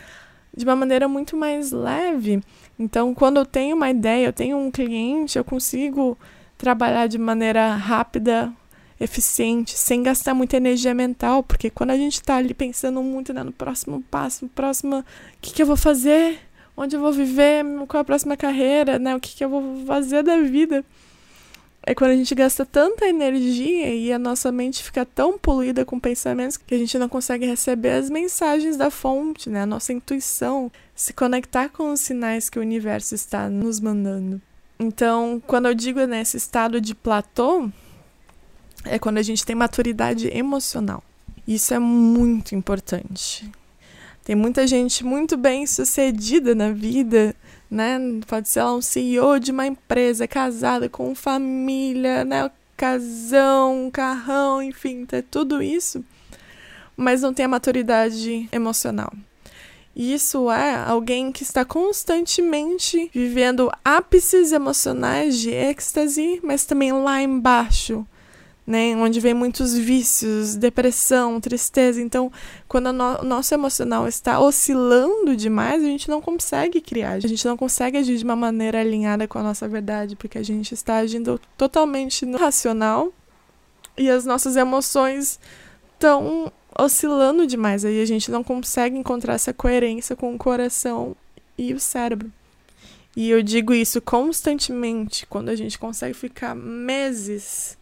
de 0.56 0.64
uma 0.64 0.76
maneira 0.76 1.08
muito 1.08 1.36
mais 1.36 1.72
leve. 1.72 2.40
Então, 2.78 3.12
quando 3.12 3.38
eu 3.38 3.44
tenho 3.44 3.74
uma 3.74 3.90
ideia, 3.90 4.26
eu 4.26 4.32
tenho 4.32 4.56
um 4.56 4.70
cliente, 4.70 5.36
eu 5.36 5.42
consigo 5.42 6.16
trabalhar 6.56 7.08
de 7.08 7.18
maneira 7.18 7.74
rápida, 7.74 8.52
eficiente, 9.00 9.76
sem 9.76 10.00
gastar 10.04 10.32
muita 10.32 10.56
energia 10.58 10.94
mental, 10.94 11.42
porque 11.42 11.68
quando 11.68 11.90
a 11.90 11.96
gente 11.96 12.14
está 12.14 12.36
ali 12.36 12.54
pensando 12.54 13.02
muito 13.02 13.32
né, 13.32 13.42
no 13.42 13.52
próximo 13.52 14.00
passo, 14.08 14.44
no 14.44 14.48
próximo, 14.48 15.00
o 15.00 15.04
que, 15.40 15.52
que 15.52 15.62
eu 15.62 15.66
vou 15.66 15.76
fazer, 15.76 16.38
onde 16.76 16.94
eu 16.94 17.00
vou 17.00 17.12
viver, 17.12 17.64
qual 17.88 17.98
é 17.98 18.02
a 18.02 18.04
próxima 18.04 18.36
carreira, 18.36 18.96
né, 18.96 19.16
o 19.16 19.20
que, 19.20 19.34
que 19.34 19.44
eu 19.44 19.48
vou 19.48 19.84
fazer 19.86 20.22
da 20.22 20.36
vida, 20.38 20.84
é 21.88 21.94
quando 21.94 22.10
a 22.10 22.16
gente 22.16 22.34
gasta 22.34 22.66
tanta 22.66 23.06
energia 23.06 23.94
e 23.94 24.12
a 24.12 24.18
nossa 24.18 24.52
mente 24.52 24.82
fica 24.82 25.06
tão 25.06 25.38
poluída 25.38 25.86
com 25.86 25.98
pensamentos 25.98 26.58
que 26.58 26.74
a 26.74 26.78
gente 26.78 26.98
não 26.98 27.08
consegue 27.08 27.46
receber 27.46 27.92
as 27.92 28.10
mensagens 28.10 28.76
da 28.76 28.90
fonte, 28.90 29.48
né, 29.48 29.62
a 29.62 29.66
nossa 29.66 29.90
intuição, 29.90 30.70
se 30.94 31.14
conectar 31.14 31.70
com 31.70 31.90
os 31.90 32.00
sinais 32.00 32.50
que 32.50 32.58
o 32.58 32.60
universo 32.60 33.14
está 33.14 33.48
nos 33.48 33.80
mandando. 33.80 34.38
Então, 34.78 35.42
quando 35.46 35.64
eu 35.64 35.74
digo 35.74 36.04
nesse 36.04 36.36
estado 36.36 36.78
de 36.78 36.94
platô, 36.94 37.70
é 38.84 38.98
quando 38.98 39.16
a 39.16 39.22
gente 39.22 39.46
tem 39.46 39.56
maturidade 39.56 40.28
emocional. 40.28 41.02
Isso 41.46 41.72
é 41.72 41.78
muito 41.78 42.54
importante. 42.54 43.50
Tem 44.22 44.36
muita 44.36 44.66
gente 44.66 45.02
muito 45.02 45.38
bem 45.38 45.66
sucedida 45.66 46.54
na 46.54 46.70
vida, 46.70 47.34
né? 47.70 47.98
Pode 48.26 48.48
ser 48.48 48.64
um 48.64 48.80
CEO 48.80 49.38
de 49.38 49.52
uma 49.52 49.66
empresa, 49.66 50.26
casada 50.26 50.88
com 50.88 51.14
família, 51.14 52.24
né? 52.24 52.50
Casão, 52.76 53.90
carrão, 53.92 54.62
enfim, 54.62 55.04
tá 55.04 55.22
tudo 55.28 55.60
isso, 55.60 56.04
mas 56.96 57.22
não 57.22 57.34
tem 57.34 57.44
a 57.44 57.48
maturidade 57.48 58.48
emocional. 58.52 59.12
Isso 59.96 60.48
é 60.48 60.76
alguém 60.76 61.32
que 61.32 61.42
está 61.42 61.64
constantemente 61.64 63.10
vivendo 63.12 63.68
ápices 63.84 64.52
emocionais 64.52 65.36
de 65.36 65.50
êxtase, 65.50 66.38
mas 66.40 66.64
também 66.64 66.92
lá 66.92 67.20
embaixo, 67.20 68.06
né, 68.68 68.94
onde 68.96 69.18
vem 69.18 69.32
muitos 69.32 69.72
vícios, 69.72 70.54
depressão, 70.54 71.40
tristeza. 71.40 72.02
Então, 72.02 72.30
quando 72.68 72.88
o 72.88 72.92
no 72.92 73.24
nosso 73.24 73.54
emocional 73.54 74.06
está 74.06 74.38
oscilando 74.38 75.34
demais, 75.34 75.82
a 75.82 75.86
gente 75.86 76.06
não 76.10 76.20
consegue 76.20 76.78
criar, 76.82 77.12
a 77.12 77.20
gente 77.20 77.46
não 77.46 77.56
consegue 77.56 77.96
agir 77.96 78.18
de 78.18 78.24
uma 78.24 78.36
maneira 78.36 78.78
alinhada 78.78 79.26
com 79.26 79.38
a 79.38 79.42
nossa 79.42 79.66
verdade, 79.66 80.16
porque 80.16 80.36
a 80.36 80.42
gente 80.42 80.74
está 80.74 80.98
agindo 80.98 81.40
totalmente 81.56 82.26
no 82.26 82.36
racional 82.36 83.10
e 83.96 84.10
as 84.10 84.26
nossas 84.26 84.54
emoções 84.54 85.40
estão 85.94 86.52
oscilando 86.78 87.46
demais. 87.46 87.86
Aí 87.86 88.02
a 88.02 88.06
gente 88.06 88.30
não 88.30 88.44
consegue 88.44 88.98
encontrar 88.98 89.32
essa 89.32 89.54
coerência 89.54 90.14
com 90.14 90.34
o 90.34 90.38
coração 90.38 91.16
e 91.56 91.72
o 91.72 91.80
cérebro. 91.80 92.30
E 93.16 93.30
eu 93.30 93.42
digo 93.42 93.72
isso 93.72 93.98
constantemente 94.02 95.26
quando 95.26 95.48
a 95.48 95.56
gente 95.56 95.78
consegue 95.78 96.12
ficar 96.12 96.54
meses 96.54 97.77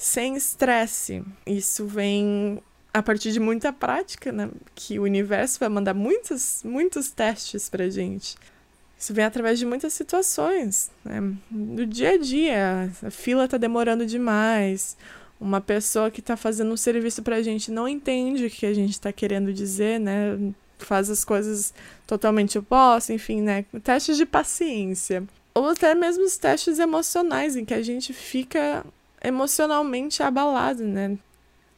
sem 0.00 0.34
estresse. 0.34 1.22
Isso 1.46 1.84
vem 1.86 2.58
a 2.92 3.02
partir 3.02 3.32
de 3.32 3.38
muita 3.38 3.70
prática, 3.70 4.32
né? 4.32 4.48
Que 4.74 4.98
o 4.98 5.02
universo 5.02 5.60
vai 5.60 5.68
mandar 5.68 5.92
muitos, 5.92 6.62
muitos 6.64 7.10
testes 7.10 7.68
pra 7.68 7.90
gente. 7.90 8.34
Isso 8.98 9.12
vem 9.12 9.26
através 9.26 9.58
de 9.58 9.66
muitas 9.66 9.92
situações, 9.92 10.90
né? 11.04 11.20
Do 11.50 11.84
dia 11.84 12.12
a 12.12 12.16
dia, 12.16 12.90
a 13.02 13.10
fila 13.10 13.46
tá 13.46 13.58
demorando 13.58 14.06
demais. 14.06 14.96
Uma 15.38 15.60
pessoa 15.60 16.10
que 16.10 16.20
está 16.20 16.34
fazendo 16.34 16.72
um 16.72 16.76
serviço 16.78 17.22
pra 17.22 17.42
gente 17.42 17.70
não 17.70 17.86
entende 17.86 18.46
o 18.46 18.50
que 18.50 18.64
a 18.64 18.72
gente 18.72 18.92
está 18.92 19.12
querendo 19.12 19.52
dizer, 19.52 20.00
né? 20.00 20.52
Faz 20.78 21.10
as 21.10 21.24
coisas 21.26 21.74
totalmente 22.06 22.58
opostas, 22.58 23.10
enfim, 23.10 23.42
né? 23.42 23.66
Testes 23.84 24.16
de 24.16 24.24
paciência. 24.24 25.22
Ou 25.54 25.68
até 25.68 25.94
mesmo 25.94 26.24
os 26.24 26.38
testes 26.38 26.78
emocionais, 26.78 27.54
em 27.54 27.66
que 27.66 27.74
a 27.74 27.82
gente 27.82 28.14
fica 28.14 28.84
emocionalmente 29.22 30.22
abalado, 30.22 30.84
né? 30.84 31.18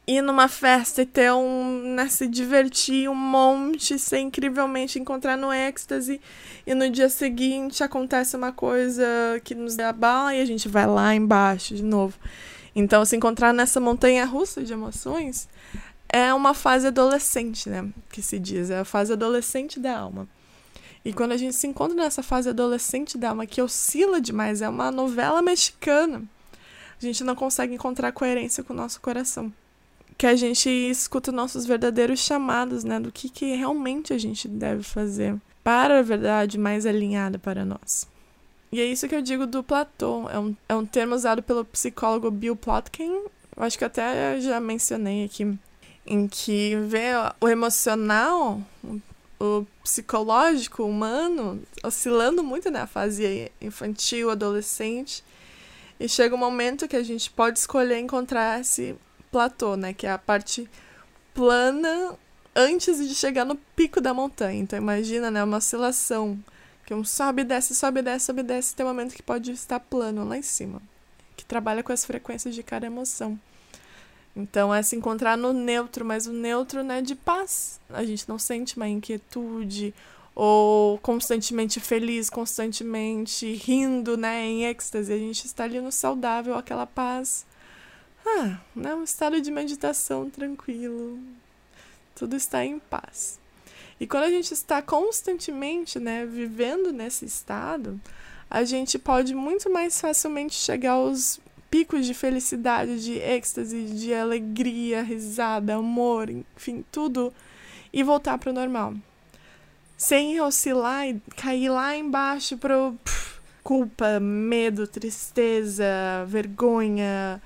Ir 0.05 0.21
numa 0.21 0.47
festa 0.47 1.01
e 1.01 1.05
ter 1.05 1.31
um. 1.31 1.95
Né, 1.95 2.07
se 2.09 2.27
divertir 2.27 3.09
um 3.09 3.15
monte, 3.15 3.97
ser 3.97 4.19
incrivelmente 4.19 4.99
encontrar 4.99 5.37
no 5.37 5.53
êxtase, 5.53 6.19
e 6.67 6.73
no 6.73 6.89
dia 6.89 7.07
seguinte 7.07 7.83
acontece 7.83 8.35
uma 8.35 8.51
coisa 8.51 9.05
que 9.43 9.55
nos 9.55 9.79
abala 9.79 10.35
e 10.35 10.41
a 10.41 10.45
gente 10.45 10.67
vai 10.67 10.85
lá 10.85 11.15
embaixo 11.15 11.75
de 11.75 11.83
novo. 11.83 12.17
Então, 12.75 13.05
se 13.05 13.15
encontrar 13.15 13.53
nessa 13.53 13.79
montanha 13.79 14.25
russa 14.25 14.61
de 14.63 14.73
emoções 14.73 15.47
é 16.09 16.33
uma 16.33 16.53
fase 16.53 16.87
adolescente, 16.87 17.69
né? 17.69 17.89
Que 18.11 18.21
se 18.21 18.37
diz, 18.37 18.69
é 18.69 18.79
a 18.79 18.85
fase 18.85 19.13
adolescente 19.13 19.79
da 19.79 19.97
alma. 19.97 20.27
E 21.05 21.11
quando 21.11 21.31
a 21.31 21.37
gente 21.37 21.55
se 21.55 21.67
encontra 21.67 21.95
nessa 21.95 22.21
fase 22.21 22.49
adolescente 22.49 23.17
da 23.17 23.29
alma, 23.29 23.45
que 23.45 23.61
oscila 23.61 24.21
demais, 24.21 24.61
é 24.61 24.69
uma 24.69 24.91
novela 24.91 25.41
mexicana 25.41 26.23
a 27.05 27.11
gente 27.11 27.23
não 27.23 27.35
consegue 27.35 27.73
encontrar 27.73 28.11
coerência 28.11 28.63
com 28.63 28.73
o 28.73 28.75
nosso 28.75 29.01
coração. 29.01 29.51
Que 30.17 30.27
a 30.27 30.35
gente 30.35 30.69
escuta 30.69 31.31
nossos 31.31 31.65
verdadeiros 31.65 32.19
chamados, 32.19 32.83
né? 32.83 32.99
Do 32.99 33.11
que, 33.11 33.29
que 33.29 33.55
realmente 33.55 34.13
a 34.13 34.17
gente 34.17 34.47
deve 34.47 34.83
fazer 34.83 35.35
para 35.63 35.99
a 35.99 36.01
verdade 36.01 36.57
mais 36.57 36.85
alinhada 36.85 37.39
para 37.39 37.65
nós. 37.65 38.07
E 38.71 38.79
é 38.79 38.85
isso 38.85 39.07
que 39.07 39.15
eu 39.15 39.21
digo 39.21 39.45
do 39.45 39.63
Platão. 39.63 40.29
É 40.29 40.39
um, 40.39 40.55
é 40.69 40.75
um 40.75 40.85
termo 40.85 41.15
usado 41.15 41.43
pelo 41.43 41.65
psicólogo 41.65 42.31
Bill 42.31 42.55
Plotkin. 42.55 43.11
Eu 43.55 43.63
acho 43.63 43.77
que 43.77 43.85
até 43.85 44.39
já 44.41 44.59
mencionei 44.59 45.25
aqui. 45.25 45.57
Em 46.05 46.27
que 46.27 46.75
vê 46.87 47.11
o 47.39 47.47
emocional, 47.47 48.61
o 49.39 49.65
psicológico 49.83 50.83
humano 50.83 51.61
oscilando 51.83 52.43
muito 52.43 52.69
na 52.69 52.87
fase 52.87 53.51
infantil, 53.61 54.29
adolescente 54.29 55.23
e 56.03 56.09
chega 56.09 56.35
um 56.35 56.37
momento 56.37 56.85
que 56.85 56.97
a 56.97 57.01
gente 57.01 57.31
pode 57.31 57.57
escolher 57.59 57.97
encontrar 57.97 58.59
esse 58.59 58.93
platô, 59.31 59.77
né? 59.77 59.93
Que 59.93 60.05
é 60.05 60.11
a 60.11 60.17
parte 60.17 60.69
plana 61.33 62.19
antes 62.53 62.97
de 62.97 63.15
chegar 63.15 63.45
no 63.45 63.55
pico 63.55 64.01
da 64.01 64.13
montanha. 64.13 64.59
Então 64.59 64.77
imagina, 64.77 65.31
né? 65.31 65.41
Uma 65.41 65.59
oscilação. 65.59 66.37
Que 66.85 66.93
um 66.93 67.05
sobe, 67.05 67.45
desce, 67.45 67.73
sobe, 67.73 68.01
desce, 68.01 68.25
sobe, 68.25 68.43
desce. 68.43 68.75
Tem 68.75 68.85
um 68.85 68.89
momento 68.89 69.15
que 69.15 69.23
pode 69.23 69.53
estar 69.53 69.79
plano 69.79 70.25
lá 70.25 70.37
em 70.37 70.41
cima. 70.41 70.81
Que 71.37 71.45
trabalha 71.45 71.81
com 71.81 71.93
as 71.93 72.03
frequências 72.03 72.53
de 72.53 72.63
cada 72.63 72.85
emoção. 72.85 73.39
Então 74.35 74.75
é 74.75 74.83
se 74.83 74.97
encontrar 74.97 75.37
no 75.37 75.53
neutro, 75.53 76.03
mas 76.03 76.27
o 76.27 76.33
neutro 76.33 76.83
né, 76.83 77.01
de 77.01 77.15
paz. 77.15 77.79
A 77.89 78.03
gente 78.03 78.27
não 78.27 78.37
sente 78.37 78.75
uma 78.75 78.89
inquietude 78.89 79.93
ou 80.35 80.97
constantemente 80.99 81.79
feliz, 81.79 82.29
constantemente 82.29 83.53
rindo, 83.53 84.17
né, 84.17 84.43
em 84.45 84.65
êxtase. 84.65 85.13
A 85.13 85.17
gente 85.17 85.45
está 85.45 85.63
ali 85.65 85.79
no 85.79 85.91
saudável, 85.91 86.55
aquela 86.55 86.87
paz. 86.87 87.45
Ah, 88.25 88.59
né, 88.75 88.95
um 88.95 89.03
estado 89.03 89.39
de 89.41 89.51
meditação 89.51 90.29
tranquilo. 90.29 91.19
Tudo 92.15 92.35
está 92.35 92.65
em 92.65 92.79
paz. 92.79 93.39
E 93.99 94.07
quando 94.07 94.23
a 94.23 94.29
gente 94.29 94.53
está 94.53 94.81
constantemente, 94.81 95.99
né, 95.99 96.25
vivendo 96.25 96.91
nesse 96.91 97.25
estado, 97.25 97.99
a 98.49 98.63
gente 98.63 98.97
pode 98.97 99.35
muito 99.35 99.69
mais 99.69 99.99
facilmente 100.01 100.55
chegar 100.55 100.93
aos 100.93 101.39
picos 101.69 102.05
de 102.05 102.13
felicidade, 102.13 103.03
de 103.03 103.13
êxtase, 103.13 103.85
de 103.85 104.13
alegria, 104.13 105.01
risada, 105.01 105.75
amor, 105.75 106.29
enfim, 106.29 106.83
tudo 106.91 107.33
e 107.91 108.03
voltar 108.03 108.37
para 108.37 108.49
o 108.49 108.53
normal 108.53 108.93
sem 110.03 110.41
oscilar 110.41 111.07
e 111.07 111.21
cair 111.37 111.69
lá 111.69 111.95
embaixo 111.95 112.57
pro 112.57 112.93
pff, 113.05 113.39
culpa, 113.63 114.19
medo, 114.19 114.85
tristeza, 114.85 115.85
vergonha, 116.27 117.41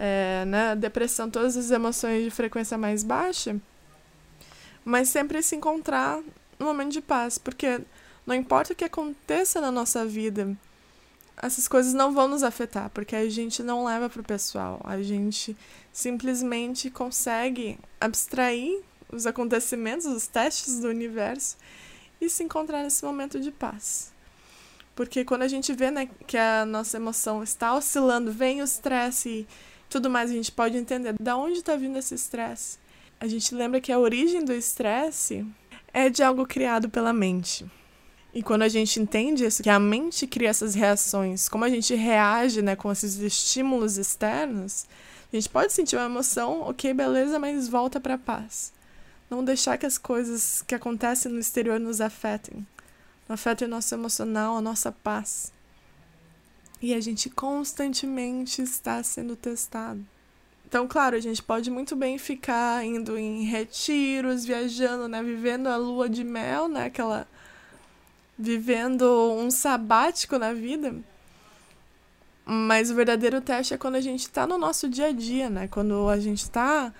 é, 0.00 0.44
né, 0.44 0.74
depressão, 0.74 1.30
todas 1.30 1.56
as 1.56 1.70
emoções 1.70 2.24
de 2.24 2.30
frequência 2.30 2.76
mais 2.76 3.04
baixa, 3.04 3.56
mas 4.84 5.10
sempre 5.10 5.40
se 5.44 5.54
encontrar 5.54 6.20
no 6.58 6.66
momento 6.66 6.90
de 6.90 7.00
paz, 7.00 7.38
porque 7.38 7.80
não 8.26 8.34
importa 8.34 8.72
o 8.72 8.76
que 8.76 8.84
aconteça 8.84 9.60
na 9.60 9.70
nossa 9.70 10.04
vida, 10.04 10.56
essas 11.40 11.68
coisas 11.68 11.94
não 11.94 12.12
vão 12.12 12.26
nos 12.26 12.42
afetar, 12.42 12.90
porque 12.90 13.14
a 13.14 13.30
gente 13.30 13.62
não 13.62 13.84
leva 13.84 14.10
para 14.10 14.20
o 14.20 14.24
pessoal, 14.24 14.80
a 14.82 15.00
gente 15.00 15.56
simplesmente 15.92 16.90
consegue 16.90 17.78
abstrair 18.00 18.80
os 19.08 19.24
acontecimentos, 19.24 20.06
os 20.06 20.26
testes 20.26 20.80
do 20.80 20.88
universo 20.88 21.56
e 22.24 22.30
se 22.30 22.44
encontrar 22.44 22.82
nesse 22.82 23.04
momento 23.04 23.40
de 23.40 23.50
paz. 23.50 24.12
Porque 24.94 25.24
quando 25.24 25.42
a 25.42 25.48
gente 25.48 25.72
vê 25.72 25.90
né, 25.90 26.08
que 26.26 26.36
a 26.36 26.64
nossa 26.64 26.96
emoção 26.96 27.42
está 27.42 27.74
oscilando, 27.74 28.30
vem 28.30 28.60
o 28.60 28.64
estresse 28.64 29.28
e 29.28 29.46
tudo 29.88 30.08
mais, 30.08 30.30
a 30.30 30.34
gente 30.34 30.52
pode 30.52 30.76
entender 30.76 31.14
de 31.18 31.30
onde 31.32 31.58
está 31.58 31.76
vindo 31.76 31.98
esse 31.98 32.14
estresse. 32.14 32.78
A 33.18 33.26
gente 33.26 33.54
lembra 33.54 33.80
que 33.80 33.92
a 33.92 33.98
origem 33.98 34.44
do 34.44 34.52
estresse 34.52 35.46
é 35.92 36.08
de 36.08 36.22
algo 36.22 36.46
criado 36.46 36.88
pela 36.88 37.12
mente. 37.12 37.66
E 38.34 38.42
quando 38.42 38.62
a 38.62 38.68
gente 38.68 38.98
entende 38.98 39.44
isso, 39.44 39.62
que 39.62 39.68
a 39.68 39.78
mente 39.78 40.26
cria 40.26 40.48
essas 40.48 40.74
reações, 40.74 41.48
como 41.48 41.64
a 41.64 41.68
gente 41.68 41.94
reage 41.94 42.62
né, 42.62 42.74
com 42.74 42.90
esses 42.90 43.18
estímulos 43.18 43.98
externos, 43.98 44.86
a 45.32 45.36
gente 45.36 45.48
pode 45.48 45.72
sentir 45.72 45.96
uma 45.96 46.06
emoção, 46.06 46.62
ok, 46.62 46.94
beleza, 46.94 47.38
mas 47.38 47.68
volta 47.68 48.00
para 48.00 48.14
a 48.14 48.18
paz. 48.18 48.72
Não 49.32 49.42
deixar 49.42 49.78
que 49.78 49.86
as 49.86 49.96
coisas 49.96 50.60
que 50.60 50.74
acontecem 50.74 51.32
no 51.32 51.38
exterior 51.38 51.80
nos 51.80 52.02
afetem. 52.02 52.66
Afetem 53.26 53.66
o 53.66 53.70
nosso 53.70 53.94
emocional, 53.94 54.58
a 54.58 54.60
nossa 54.60 54.92
paz. 54.92 55.50
E 56.82 56.92
a 56.92 57.00
gente 57.00 57.30
constantemente 57.30 58.60
está 58.60 59.02
sendo 59.02 59.34
testado. 59.34 60.04
Então, 60.68 60.86
claro, 60.86 61.16
a 61.16 61.18
gente 61.18 61.42
pode 61.42 61.70
muito 61.70 61.96
bem 61.96 62.18
ficar 62.18 62.84
indo 62.84 63.16
em 63.16 63.44
retiros, 63.44 64.44
viajando, 64.44 65.08
né? 65.08 65.22
Vivendo 65.22 65.68
a 65.68 65.78
lua 65.78 66.10
de 66.10 66.24
mel, 66.24 66.68
né? 66.68 66.84
Aquela. 66.84 67.26
Vivendo 68.38 69.32
um 69.32 69.50
sabático 69.50 70.36
na 70.36 70.52
vida. 70.52 70.94
Mas 72.44 72.90
o 72.90 72.94
verdadeiro 72.94 73.40
teste 73.40 73.72
é 73.72 73.78
quando 73.78 73.94
a 73.94 74.00
gente 74.02 74.24
está 74.24 74.46
no 74.46 74.58
nosso 74.58 74.90
dia 74.90 75.06
a 75.06 75.12
dia, 75.12 75.48
né? 75.48 75.68
Quando 75.68 76.10
a 76.10 76.20
gente 76.20 76.42
está 76.42 76.92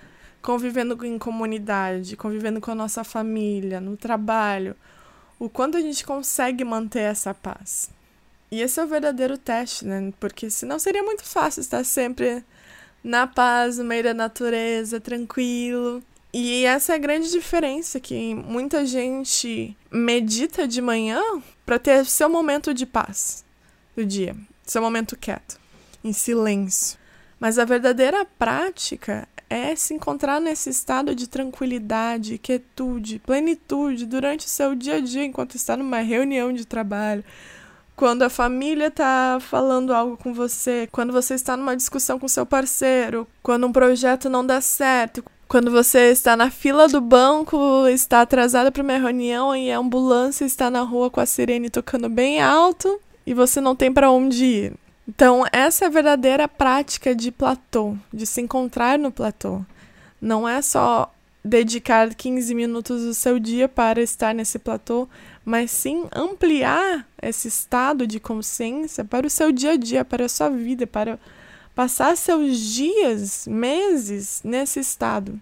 convivendo 0.43 1.03
em 1.05 1.17
comunidade, 1.17 2.17
convivendo 2.17 2.59
com 2.59 2.69
a 2.69 2.75
nossa 2.75 3.03
família, 3.03 3.79
no 3.79 3.95
trabalho, 3.95 4.75
o 5.39 5.49
quanto 5.49 5.77
a 5.77 5.81
gente 5.81 6.05
consegue 6.05 6.63
manter 6.63 6.99
essa 6.99 7.33
paz. 7.33 7.89
E 8.51 8.61
esse 8.61 8.79
é 8.79 8.83
o 8.83 8.87
verdadeiro 8.87 9.37
teste, 9.37 9.85
né? 9.85 10.13
Porque 10.19 10.49
senão 10.49 10.77
seria 10.77 11.01
muito 11.01 11.23
fácil 11.23 11.61
estar 11.61 11.83
sempre 11.83 12.43
na 13.03 13.25
paz, 13.25 13.77
no 13.77 13.85
meio 13.85 14.03
da 14.03 14.13
natureza, 14.13 14.99
tranquilo. 14.99 16.03
E 16.31 16.65
essa 16.65 16.93
é 16.93 16.95
a 16.95 16.99
grande 16.99 17.31
diferença 17.31 17.99
que 17.99 18.35
muita 18.35 18.85
gente 18.85 19.75
medita 19.89 20.67
de 20.67 20.81
manhã 20.81 21.21
para 21.65 21.79
ter 21.79 22.05
seu 22.05 22.27
momento 22.27 22.73
de 22.73 22.85
paz 22.85 23.45
do 23.95 24.05
dia, 24.05 24.35
seu 24.63 24.81
momento 24.81 25.17
quieto, 25.17 25.59
em 26.03 26.11
silêncio. 26.11 26.97
Mas 27.39 27.57
a 27.57 27.65
verdadeira 27.65 28.25
prática 28.37 29.27
é 29.53 29.75
se 29.75 29.93
encontrar 29.93 30.41
nesse 30.41 30.69
estado 30.69 31.13
de 31.13 31.27
tranquilidade, 31.27 32.37
quietude, 32.37 33.19
plenitude 33.19 34.05
durante 34.05 34.47
o 34.47 34.49
seu 34.49 34.73
dia 34.73 34.95
a 34.95 34.99
dia 34.99 35.23
enquanto 35.23 35.55
está 35.55 35.77
numa 35.77 35.99
reunião 35.99 36.51
de 36.51 36.65
trabalho, 36.65 37.23
quando 37.95 38.23
a 38.23 38.29
família 38.29 38.87
está 38.87 39.37
falando 39.39 39.93
algo 39.93 40.17
com 40.17 40.33
você, 40.33 40.89
quando 40.91 41.13
você 41.13 41.35
está 41.35 41.55
numa 41.55 41.75
discussão 41.75 42.17
com 42.17 42.27
seu 42.27 42.45
parceiro, 42.45 43.27
quando 43.43 43.67
um 43.67 43.71
projeto 43.71 44.29
não 44.29 44.43
dá 44.45 44.59
certo, 44.59 45.23
quando 45.47 45.69
você 45.69 46.11
está 46.11 46.35
na 46.35 46.49
fila 46.49 46.87
do 46.87 46.99
banco, 46.99 47.87
está 47.87 48.21
atrasada 48.21 48.71
para 48.71 48.81
uma 48.81 48.97
reunião 48.97 49.55
e 49.55 49.71
a 49.71 49.77
ambulância 49.77 50.45
está 50.45 50.71
na 50.71 50.81
rua 50.81 51.11
com 51.11 51.19
a 51.19 51.25
sirene 51.27 51.69
tocando 51.69 52.09
bem 52.09 52.41
alto 52.41 52.99
e 53.25 53.33
você 53.35 53.61
não 53.61 53.75
tem 53.75 53.93
para 53.93 54.09
onde 54.09 54.43
ir. 54.43 54.82
Então, 55.07 55.43
essa 55.51 55.85
é 55.85 55.87
a 55.87 55.91
verdadeira 55.91 56.47
prática 56.47 57.13
de 57.13 57.31
platô, 57.31 57.97
de 58.13 58.25
se 58.25 58.41
encontrar 58.41 58.97
no 58.97 59.11
platô. 59.11 59.61
Não 60.21 60.47
é 60.47 60.61
só 60.61 61.13
dedicar 61.43 62.13
15 62.15 62.55
minutos 62.55 63.03
do 63.03 63.13
seu 63.13 63.37
dia 63.37 63.67
para 63.67 64.01
estar 64.01 64.33
nesse 64.33 64.57
platô, 64.57 65.09
mas 65.43 65.71
sim 65.71 66.05
ampliar 66.15 67.05
esse 67.21 67.49
estado 67.49 68.07
de 68.07 68.19
consciência 68.19 69.03
para 69.03 69.27
o 69.27 69.29
seu 69.29 69.51
dia 69.51 69.71
a 69.71 69.75
dia, 69.75 70.05
para 70.05 70.25
a 70.25 70.29
sua 70.29 70.49
vida, 70.49 70.87
para 70.87 71.19
passar 71.75 72.15
seus 72.15 72.57
dias, 72.57 73.45
meses 73.45 74.39
nesse 74.43 74.79
estado. 74.79 75.39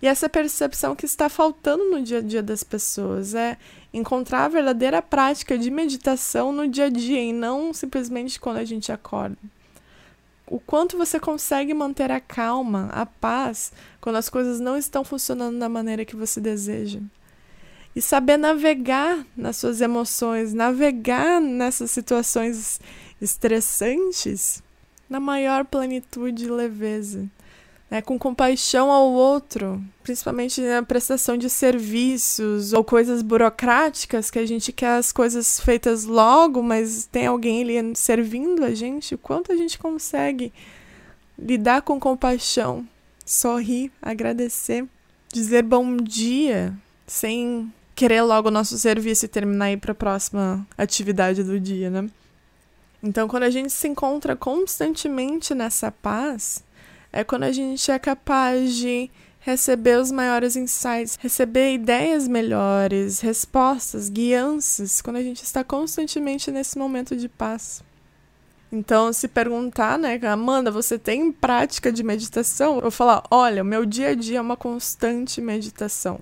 E 0.00 0.06
essa 0.06 0.28
percepção 0.28 0.94
que 0.94 1.06
está 1.06 1.28
faltando 1.28 1.90
no 1.90 2.02
dia 2.02 2.18
a 2.18 2.22
dia 2.22 2.42
das 2.42 2.62
pessoas 2.62 3.34
é 3.34 3.56
encontrar 3.92 4.44
a 4.44 4.48
verdadeira 4.48 5.00
prática 5.00 5.56
de 5.56 5.70
meditação 5.70 6.52
no 6.52 6.68
dia 6.68 6.86
a 6.86 6.90
dia 6.90 7.22
e 7.22 7.32
não 7.32 7.72
simplesmente 7.72 8.38
quando 8.38 8.58
a 8.58 8.64
gente 8.64 8.92
acorda. 8.92 9.38
O 10.46 10.60
quanto 10.60 10.96
você 10.96 11.18
consegue 11.18 11.74
manter 11.74 12.12
a 12.12 12.20
calma, 12.20 12.88
a 12.92 13.04
paz, 13.04 13.72
quando 14.00 14.16
as 14.16 14.28
coisas 14.28 14.60
não 14.60 14.76
estão 14.76 15.02
funcionando 15.02 15.58
da 15.58 15.68
maneira 15.68 16.04
que 16.04 16.14
você 16.14 16.40
deseja. 16.40 17.00
E 17.96 18.02
saber 18.02 18.36
navegar 18.36 19.26
nas 19.34 19.56
suas 19.56 19.80
emoções, 19.80 20.52
navegar 20.52 21.40
nessas 21.40 21.90
situações 21.90 22.78
estressantes 23.20 24.62
na 25.08 25.18
maior 25.18 25.64
plenitude 25.64 26.44
e 26.44 26.50
leveza. 26.50 27.28
Né, 27.96 28.02
com 28.02 28.18
compaixão 28.18 28.92
ao 28.92 29.10
outro, 29.10 29.82
principalmente 30.02 30.60
na 30.60 30.82
prestação 30.82 31.34
de 31.34 31.48
serviços 31.48 32.74
ou 32.74 32.84
coisas 32.84 33.22
burocráticas 33.22 34.30
que 34.30 34.38
a 34.38 34.44
gente 34.44 34.70
quer 34.70 34.98
as 34.98 35.12
coisas 35.12 35.58
feitas 35.58 36.04
logo, 36.04 36.62
mas 36.62 37.06
tem 37.06 37.26
alguém 37.26 37.62
ali 37.62 37.96
servindo 37.96 38.64
a 38.64 38.74
gente, 38.74 39.14
o 39.14 39.18
quanto 39.18 39.50
a 39.50 39.56
gente 39.56 39.78
consegue 39.78 40.52
lidar 41.38 41.80
com 41.80 41.98
compaixão, 41.98 42.86
sorrir, 43.24 43.90
agradecer, 44.02 44.86
dizer 45.32 45.62
bom 45.62 45.96
dia, 45.96 46.74
sem 47.06 47.72
querer 47.94 48.20
logo 48.20 48.48
o 48.48 48.52
nosso 48.52 48.76
serviço 48.76 49.24
e 49.24 49.28
terminar 49.28 49.72
ir 49.72 49.78
para 49.78 49.92
a 49.92 49.94
próxima 49.94 50.66
atividade 50.76 51.42
do 51.42 51.58
dia, 51.58 51.88
né? 51.88 52.10
Então, 53.02 53.26
quando 53.26 53.44
a 53.44 53.50
gente 53.50 53.72
se 53.72 53.88
encontra 53.88 54.36
constantemente 54.36 55.54
nessa 55.54 55.90
paz, 55.90 56.62
é 57.16 57.24
quando 57.24 57.44
a 57.44 57.52
gente 57.52 57.90
é 57.90 57.98
capaz 57.98 58.74
de 58.76 59.10
receber 59.40 59.98
os 59.98 60.10
maiores 60.10 60.54
insights, 60.54 61.16
receber 61.18 61.72
ideias 61.72 62.28
melhores, 62.28 63.20
respostas, 63.20 64.10
guianças, 64.10 65.00
quando 65.00 65.16
a 65.16 65.22
gente 65.22 65.42
está 65.42 65.64
constantemente 65.64 66.50
nesse 66.50 66.76
momento 66.76 67.16
de 67.16 67.26
paz. 67.26 67.82
Então, 68.70 69.12
se 69.14 69.28
perguntar, 69.28 69.98
né, 69.98 70.20
Amanda, 70.26 70.70
você 70.70 70.98
tem 70.98 71.32
prática 71.32 71.90
de 71.90 72.02
meditação? 72.02 72.80
Eu 72.80 72.90
falar, 72.90 73.22
olha, 73.30 73.62
o 73.62 73.66
meu 73.66 73.86
dia 73.86 74.08
a 74.08 74.14
dia 74.14 74.38
é 74.38 74.40
uma 74.40 74.56
constante 74.56 75.40
meditação. 75.40 76.20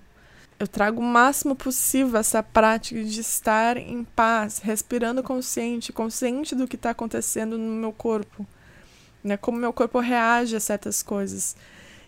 Eu 0.60 0.68
trago 0.68 1.00
o 1.00 1.04
máximo 1.04 1.56
possível 1.56 2.20
essa 2.20 2.40
prática 2.40 3.02
de 3.02 3.20
estar 3.20 3.76
em 3.76 4.04
paz, 4.04 4.58
respirando 4.58 5.22
consciente, 5.24 5.92
consciente 5.92 6.54
do 6.54 6.68
que 6.68 6.76
está 6.76 6.90
acontecendo 6.90 7.58
no 7.58 7.80
meu 7.80 7.92
corpo, 7.92 8.46
né? 9.24 9.36
Como 9.38 9.58
meu 9.58 9.72
corpo 9.72 9.98
reage 9.98 10.54
a 10.54 10.60
certas 10.60 11.02
coisas. 11.02 11.56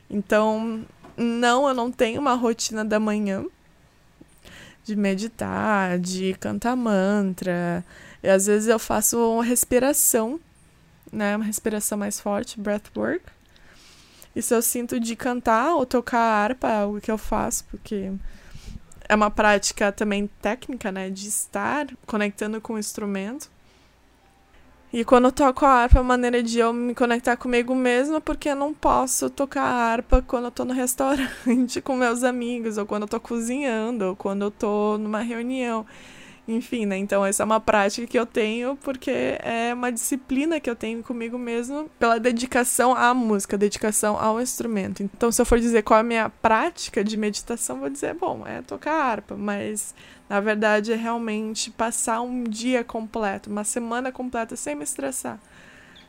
Então, 0.08 0.84
não, 1.16 1.66
eu 1.66 1.74
não 1.74 1.90
tenho 1.90 2.20
uma 2.20 2.34
rotina 2.34 2.84
da 2.84 3.00
manhã 3.00 3.44
de 4.84 4.94
meditar, 4.94 5.98
de 5.98 6.34
cantar 6.34 6.76
mantra. 6.76 7.84
E 8.22 8.28
às 8.28 8.46
vezes 8.46 8.68
eu 8.68 8.78
faço 8.78 9.18
uma 9.32 9.42
respiração, 9.42 10.38
né? 11.10 11.34
Uma 11.34 11.44
respiração 11.44 11.98
mais 11.98 12.20
forte, 12.20 12.60
breathwork. 12.60 13.24
E 14.34 14.42
se 14.42 14.54
eu 14.54 14.60
sinto 14.60 15.00
de 15.00 15.16
cantar 15.16 15.74
ou 15.74 15.86
tocar 15.86 16.20
harpa, 16.20 16.68
é 16.68 16.80
algo 16.82 17.00
que 17.00 17.10
eu 17.10 17.16
faço, 17.16 17.64
porque 17.70 18.12
é 19.08 19.14
uma 19.14 19.30
prática 19.30 19.90
também 19.90 20.28
técnica, 20.42 20.92
né? 20.92 21.08
De 21.08 21.26
estar 21.26 21.86
conectando 22.06 22.60
com 22.60 22.74
o 22.74 22.78
instrumento. 22.78 23.50
E 24.96 25.04
quando 25.04 25.26
eu 25.26 25.32
toco 25.32 25.66
a 25.66 25.68
harpa, 25.68 25.98
é 25.98 26.00
uma 26.00 26.08
maneira 26.08 26.42
de 26.42 26.58
eu 26.58 26.72
me 26.72 26.94
conectar 26.94 27.36
comigo 27.36 27.74
mesma, 27.74 28.18
porque 28.18 28.48
eu 28.48 28.56
não 28.56 28.72
posso 28.72 29.28
tocar 29.28 29.60
a 29.60 29.92
harpa 29.92 30.24
quando 30.26 30.46
eu 30.46 30.50
tô 30.50 30.64
no 30.64 30.72
restaurante 30.72 31.82
com 31.84 31.94
meus 31.94 32.24
amigos, 32.24 32.78
ou 32.78 32.86
quando 32.86 33.02
eu 33.02 33.08
tô 33.08 33.20
cozinhando, 33.20 34.06
ou 34.06 34.16
quando 34.16 34.46
eu 34.46 34.50
tô 34.50 34.96
numa 34.96 35.20
reunião. 35.20 35.84
Enfim, 36.48 36.86
né? 36.86 36.96
Então, 36.96 37.26
essa 37.26 37.42
é 37.42 37.46
uma 37.46 37.58
prática 37.58 38.06
que 38.06 38.18
eu 38.18 38.24
tenho 38.24 38.76
porque 38.76 39.10
é 39.10 39.74
uma 39.74 39.90
disciplina 39.90 40.60
que 40.60 40.70
eu 40.70 40.76
tenho 40.76 41.02
comigo 41.02 41.36
mesmo 41.36 41.90
pela 41.98 42.20
dedicação 42.20 42.94
à 42.94 43.12
música, 43.12 43.58
dedicação 43.58 44.16
ao 44.16 44.40
instrumento. 44.40 45.02
Então, 45.02 45.32
se 45.32 45.42
eu 45.42 45.46
for 45.46 45.58
dizer 45.58 45.82
qual 45.82 45.98
é 45.98 46.00
a 46.02 46.04
minha 46.04 46.28
prática 46.28 47.02
de 47.02 47.16
meditação, 47.16 47.80
vou 47.80 47.90
dizer, 47.90 48.14
bom, 48.14 48.46
é 48.46 48.62
tocar 48.62 48.94
harpa, 48.94 49.36
mas 49.36 49.92
na 50.28 50.40
verdade 50.40 50.92
é 50.92 50.96
realmente 50.96 51.70
passar 51.70 52.20
um 52.20 52.44
dia 52.44 52.84
completo, 52.84 53.50
uma 53.50 53.64
semana 53.64 54.12
completa 54.12 54.54
sem 54.54 54.74
me 54.76 54.84
estressar 54.84 55.40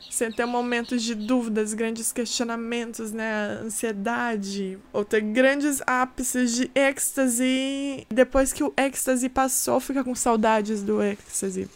sem 0.09 0.31
ter 0.31 0.45
momentos 0.45 1.03
de 1.03 1.13
dúvidas, 1.13 1.73
grandes 1.73 2.11
questionamentos, 2.11 3.11
né, 3.11 3.59
ansiedade, 3.63 4.79
ou 4.91 5.05
ter 5.05 5.21
grandes 5.21 5.81
ápices 5.85 6.55
de 6.55 6.71
êxtase, 6.73 8.05
depois 8.09 8.53
que 8.53 8.63
o 8.63 8.73
êxtase 8.77 9.29
passou, 9.29 9.79
fica 9.79 10.03
com 10.03 10.15
saudades 10.15 10.81
do 10.81 11.01
êxtase. 11.01 11.69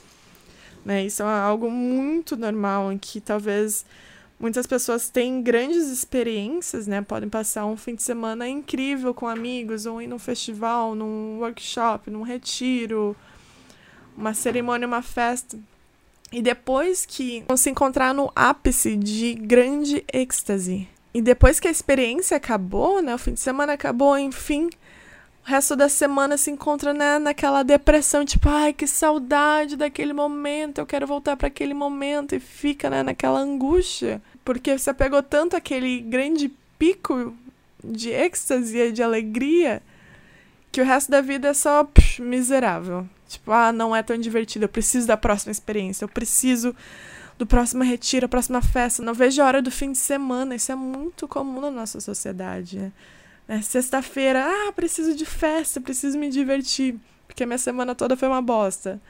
Né? 0.84 1.06
Isso 1.06 1.22
é 1.24 1.26
algo 1.26 1.70
muito 1.70 2.36
normal, 2.36 2.92
em 2.92 2.98
que 2.98 3.22
talvez 3.22 3.86
muitas 4.40 4.66
pessoas 4.66 5.10
têm 5.10 5.44
grandes 5.44 5.88
experiências, 5.88 6.88
né? 6.88 7.02
Podem 7.04 7.30
passar 7.30 7.68
um 7.68 7.78
fim 7.78 7.94
de 7.94 8.02
semana 8.02 8.50
incrível 8.50 9.14
com 9.14 9.28
amigos, 9.28 9.86
ou 9.86 10.02
ir 10.02 10.08
num 10.08 10.18
festival, 10.18 10.96
num 10.96 11.38
workshop, 11.40 12.10
num 12.10 12.24
retiro, 12.24 13.16
uma 14.18 14.34
cerimônia, 14.34 14.88
uma 14.88 15.04
festa. 15.04 15.60
E 16.32 16.42
depois 16.42 17.06
que 17.06 17.44
se 17.58 17.70
encontrar 17.70 18.14
no 18.14 18.32
ápice 18.36 18.96
de 18.96 19.34
grande 19.34 20.04
êxtase. 20.14 20.88
E 21.14 21.22
depois 21.22 21.60
que 21.60 21.68
a 21.68 21.72
experiência 21.72 22.38
acabou, 22.38 23.02
né? 23.02 23.14
O 23.14 23.18
fim 23.18 23.34
de 23.34 23.42
semana 23.42 23.74
acabou, 23.74 24.18
enfim. 24.18 24.70
O 25.46 25.50
resto 25.50 25.76
da 25.76 25.90
semana 25.90 26.38
se 26.38 26.50
encontra 26.50 26.94
né, 26.94 27.20
naquela 27.20 27.64
depressão, 27.64 28.24
tipo, 28.24 28.48
ai, 28.48 28.72
que 28.72 28.88
saudade 28.88 29.76
daquele 29.76 30.14
momento, 30.14 30.78
eu 30.78 30.86
quero 30.86 31.08
voltar 31.08 31.36
para 31.36 31.48
aquele 31.48 31.74
momento. 31.74 32.34
E 32.34 32.40
fica 32.40 32.90
né, 32.90 33.04
naquela 33.04 33.40
angústia. 33.40 34.22
Porque 34.46 34.78
você 34.78 34.94
pegou 34.94 35.22
tanto 35.22 35.58
aquele 35.58 36.00
grande 36.00 36.50
pico 36.80 37.36
de 37.84 38.10
êxtase 38.10 38.78
e 38.78 38.92
de 38.92 39.04
alegria 39.04 39.82
que 40.72 40.80
o 40.80 40.86
resto 40.86 41.12
da 41.12 41.20
vida 41.20 41.50
é 41.50 41.54
só 41.54 41.84
psh, 41.84 42.22
miserável. 42.22 43.06
Tipo, 43.32 43.52
ah, 43.52 43.72
não 43.72 43.96
é 43.96 44.04
tão 44.04 44.18
divertido, 44.18 44.66
eu 44.66 44.70
preciso 44.70 45.08
da 45.08 45.16
próxima 45.16 45.52
experiência, 45.52 46.04
eu 46.04 46.10
preciso 46.10 46.76
do 47.38 47.48
próximo 47.48 47.84
retiro, 47.84 48.28
a 48.28 48.30
próxima 48.30 48.62
festa. 48.62 49.02
Não 49.02 49.14
vejo 49.14 49.42
a 49.42 49.46
hora 49.46 49.62
do 49.62 49.72
fim 49.72 49.92
de 49.92 49.98
semana. 49.98 50.54
Isso 50.54 50.72
é 50.72 50.76
muito 50.76 51.28
comum 51.28 51.60
na 51.60 51.72
nossa 51.72 52.00
sociedade. 52.00 52.78
Né? 52.78 52.92
É, 53.48 53.62
Sexta-feira, 53.62 54.46
ah, 54.46 54.72
preciso 54.74 55.16
de 55.16 55.26
festa, 55.26 55.82
preciso 55.82 56.20
me 56.20 56.30
divertir, 56.30 56.96
porque 57.26 57.44
a 57.44 57.48
minha 57.48 57.58
semana 57.58 57.96
toda 57.96 58.16
foi 58.16 58.28
uma 58.28 58.42
bosta. 58.42 59.02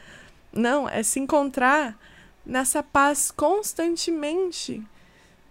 Não, 0.53 0.87
é 0.87 1.03
se 1.03 1.19
encontrar 1.19 1.97
nessa 2.45 2.81
paz 2.81 3.31
constantemente. 3.31 4.81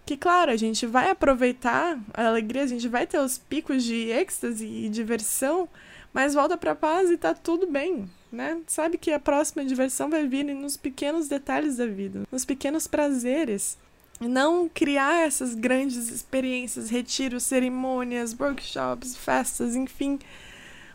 Que, 0.05 0.17
claro, 0.17 0.51
a 0.51 0.57
gente 0.57 0.87
vai 0.87 1.11
aproveitar 1.11 1.99
a 2.13 2.27
alegria, 2.27 2.63
a 2.63 2.67
gente 2.67 2.87
vai 2.87 3.05
ter 3.05 3.19
os 3.19 3.37
picos 3.37 3.83
de 3.83 4.09
êxtase 4.09 4.65
e 4.65 4.89
diversão, 4.89 5.69
mas 6.11 6.33
volta 6.33 6.57
pra 6.57 6.73
paz 6.73 7.11
e 7.11 7.17
tá 7.17 7.33
tudo 7.33 7.67
bem, 7.67 8.09
né? 8.31 8.59
Sabe 8.67 8.97
que 8.97 9.11
a 9.11 9.19
próxima 9.19 9.65
diversão 9.65 10.09
vai 10.09 10.27
vir 10.27 10.43
nos 10.43 10.77
pequenos 10.77 11.27
detalhes 11.27 11.77
da 11.77 11.85
vida, 11.85 12.23
nos 12.31 12.45
pequenos 12.45 12.87
prazeres. 12.87 13.77
Não 14.19 14.69
criar 14.69 15.25
essas 15.25 15.55
grandes 15.55 16.09
experiências, 16.09 16.89
retiros, 16.89 17.43
cerimônias, 17.43 18.35
workshops, 18.39 19.17
festas, 19.17 19.75
enfim, 19.75 20.19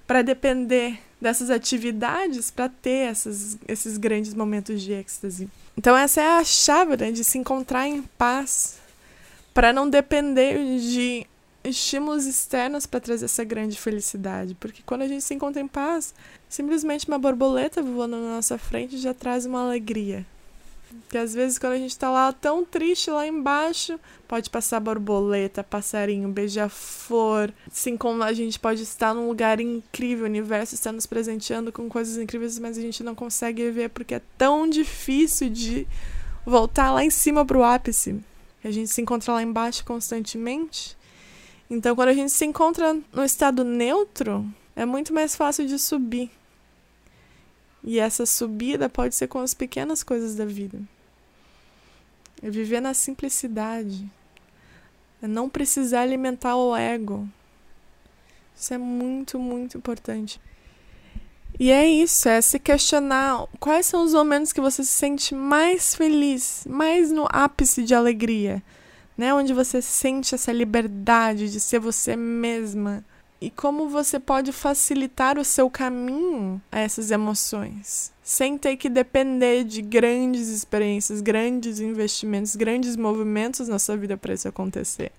para 0.07 0.23
depender 0.23 1.01
dessas 1.21 1.51
atividades 1.51 2.51
para 2.51 2.69
ter 2.69 3.11
essas, 3.11 3.59
esses 3.67 3.97
grandes 3.97 4.35
momentos 4.35 4.83
de 4.83 4.93
êxtase. 4.93 5.49
Então, 5.77 5.97
essa 5.97 6.21
é 6.21 6.39
a 6.39 6.45
chave 6.45 6.97
né, 6.97 7.11
de 7.11 7.25
se 7.25 7.39
encontrar 7.39 7.87
em 7.87 8.03
paz, 8.03 8.79
para 9.53 9.73
não 9.73 9.89
depender 9.89 10.79
de 10.79 11.27
estímulos 11.65 12.27
externos 12.27 12.87
para 12.87 13.01
trazer 13.01 13.25
essa 13.25 13.43
grande 13.43 13.79
felicidade. 13.79 14.55
Porque 14.55 14.83
quando 14.85 15.03
a 15.03 15.09
gente 15.09 15.25
se 15.25 15.35
encontra 15.35 15.61
em 15.61 15.67
paz, 15.67 16.15
simplesmente 16.57 17.07
uma 17.07 17.19
borboleta 17.19 17.83
voando 17.83 18.17
na 18.17 18.37
nossa 18.37 18.57
frente 18.57 18.97
já 18.97 19.13
traz 19.13 19.45
uma 19.45 19.63
alegria. 19.63 20.25
Que 21.11 21.19
às 21.19 21.35
vezes 21.35 21.59
quando 21.59 21.75
a 21.75 21.79
gente 21.79 21.97
tá 21.99 22.11
lá 22.11 22.33
tão 22.33 22.65
triste 22.65 23.11
lá 23.11 23.27
embaixo, 23.27 24.01
pode 24.27 24.49
passar 24.49 24.81
borboleta, 24.81 25.63
passarinho, 25.63 26.31
beija-flor. 26.31 27.53
Assim 27.71 27.95
como 27.95 28.23
a 28.23 28.33
gente 28.33 28.59
pode 28.59 28.83
estar 28.83 29.13
num 29.13 29.29
lugar 29.29 29.61
incrível, 29.61 30.25
o 30.25 30.29
universo 30.29 30.75
está 30.75 30.91
nos 30.91 31.05
presenteando 31.05 31.71
com 31.71 31.91
coisas 31.91 32.17
incríveis, 32.17 32.59
mas 32.59 32.79
a 32.79 32.81
gente 32.81 33.03
não 33.03 33.15
consegue 33.15 33.71
ver 33.71 33.91
porque 33.91 34.15
é 34.15 34.23
tão 34.39 34.67
difícil 34.67 35.51
de 35.51 35.87
voltar 36.47 36.91
lá 36.91 37.05
em 37.05 37.11
cima 37.11 37.45
pro 37.45 37.63
ápice. 37.63 38.19
A 38.65 38.71
gente 38.71 38.91
se 38.91 39.03
encontra 39.03 39.35
lá 39.35 39.43
embaixo 39.43 39.85
constantemente. 39.85 40.97
Então, 41.69 41.95
quando 41.95 42.09
a 42.09 42.15
gente 42.15 42.33
se 42.33 42.47
encontra 42.47 42.97
no 43.13 43.25
estado 43.25 43.63
neutro, 43.63 44.49
é 44.75 44.87
muito 44.87 45.13
mais 45.13 45.37
fácil 45.37 45.67
de 45.67 45.79
subir. 45.79 46.31
E 47.87 48.01
essa 48.01 48.27
subida 48.27 48.89
pode 48.89 49.15
ser 49.15 49.29
com 49.29 49.39
as 49.39 49.55
pequenas 49.55 50.03
coisas 50.03 50.35
da 50.35 50.45
vida. 50.45 50.81
É 52.43 52.51
viver 52.51 52.81
na 52.81 52.93
simplicidade. 52.93 54.11
É 55.23 55.29
não 55.29 55.49
precisar 55.49 56.01
alimentar 56.01 56.57
o 56.57 56.77
ego. 56.77 57.29
Isso 58.57 58.75
é 58.75 58.79
muito, 58.79 59.39
muito 59.39 59.79
importante. 59.79 60.41
E 61.61 61.71
é 61.71 61.87
isso, 61.89 62.29
é 62.29 62.41
se 62.41 62.59
questionar 62.59 63.47
quais 63.61 63.87
são 63.87 64.05
os 64.05 64.13
momentos 64.13 64.53
que 64.53 64.61
você 64.61 64.83
se 64.83 64.91
sente 64.91 65.35
mais 65.35 65.95
feliz, 65.95 66.67
mais 66.69 67.11
no 67.11 67.27
ápice 67.31 67.83
de 67.83 67.95
alegria, 67.95 68.63
né? 69.17 69.33
Onde 69.33 69.55
você 69.55 69.81
sente 69.81 70.35
essa 70.35 70.53
liberdade 70.53 71.51
de 71.51 71.61
ser 71.61 71.79
você 71.79 72.15
mesma 72.15 73.03
e 73.47 73.51
como 73.51 73.89
você 73.89 74.19
pode 74.19 74.51
facilitar 74.51 75.39
o 75.39 75.45
seu 75.45 75.71
caminho 75.71 76.61
a 76.73 76.81
essas 76.81 77.13
emoções, 77.13 78.13
sem 78.21 78.59
ter 78.59 78.77
que 78.77 78.89
depender 78.89 79.63
de 79.63 79.81
grandes 79.81 80.49
experiências, 80.49 81.21
grandes 81.21 81.79
investimentos, 81.79 82.57
grandes 82.57 82.97
movimentos 82.97 83.69
na 83.69 83.79
sua 83.79 83.97
vida 83.97 84.17
para 84.17 84.35
isso 84.35 84.49
acontecer. 84.49 85.13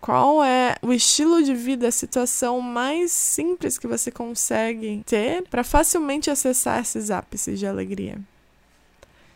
Qual 0.00 0.44
é 0.44 0.76
o 0.80 0.92
estilo 0.92 1.42
de 1.42 1.56
vida, 1.56 1.88
a 1.88 1.90
situação 1.90 2.60
mais 2.60 3.10
simples 3.10 3.78
que 3.78 3.88
você 3.88 4.12
consegue 4.12 5.02
ter 5.04 5.42
para 5.48 5.64
facilmente 5.64 6.30
acessar 6.30 6.82
esses 6.82 7.10
ápices 7.10 7.58
de 7.58 7.66
alegria? 7.66 8.16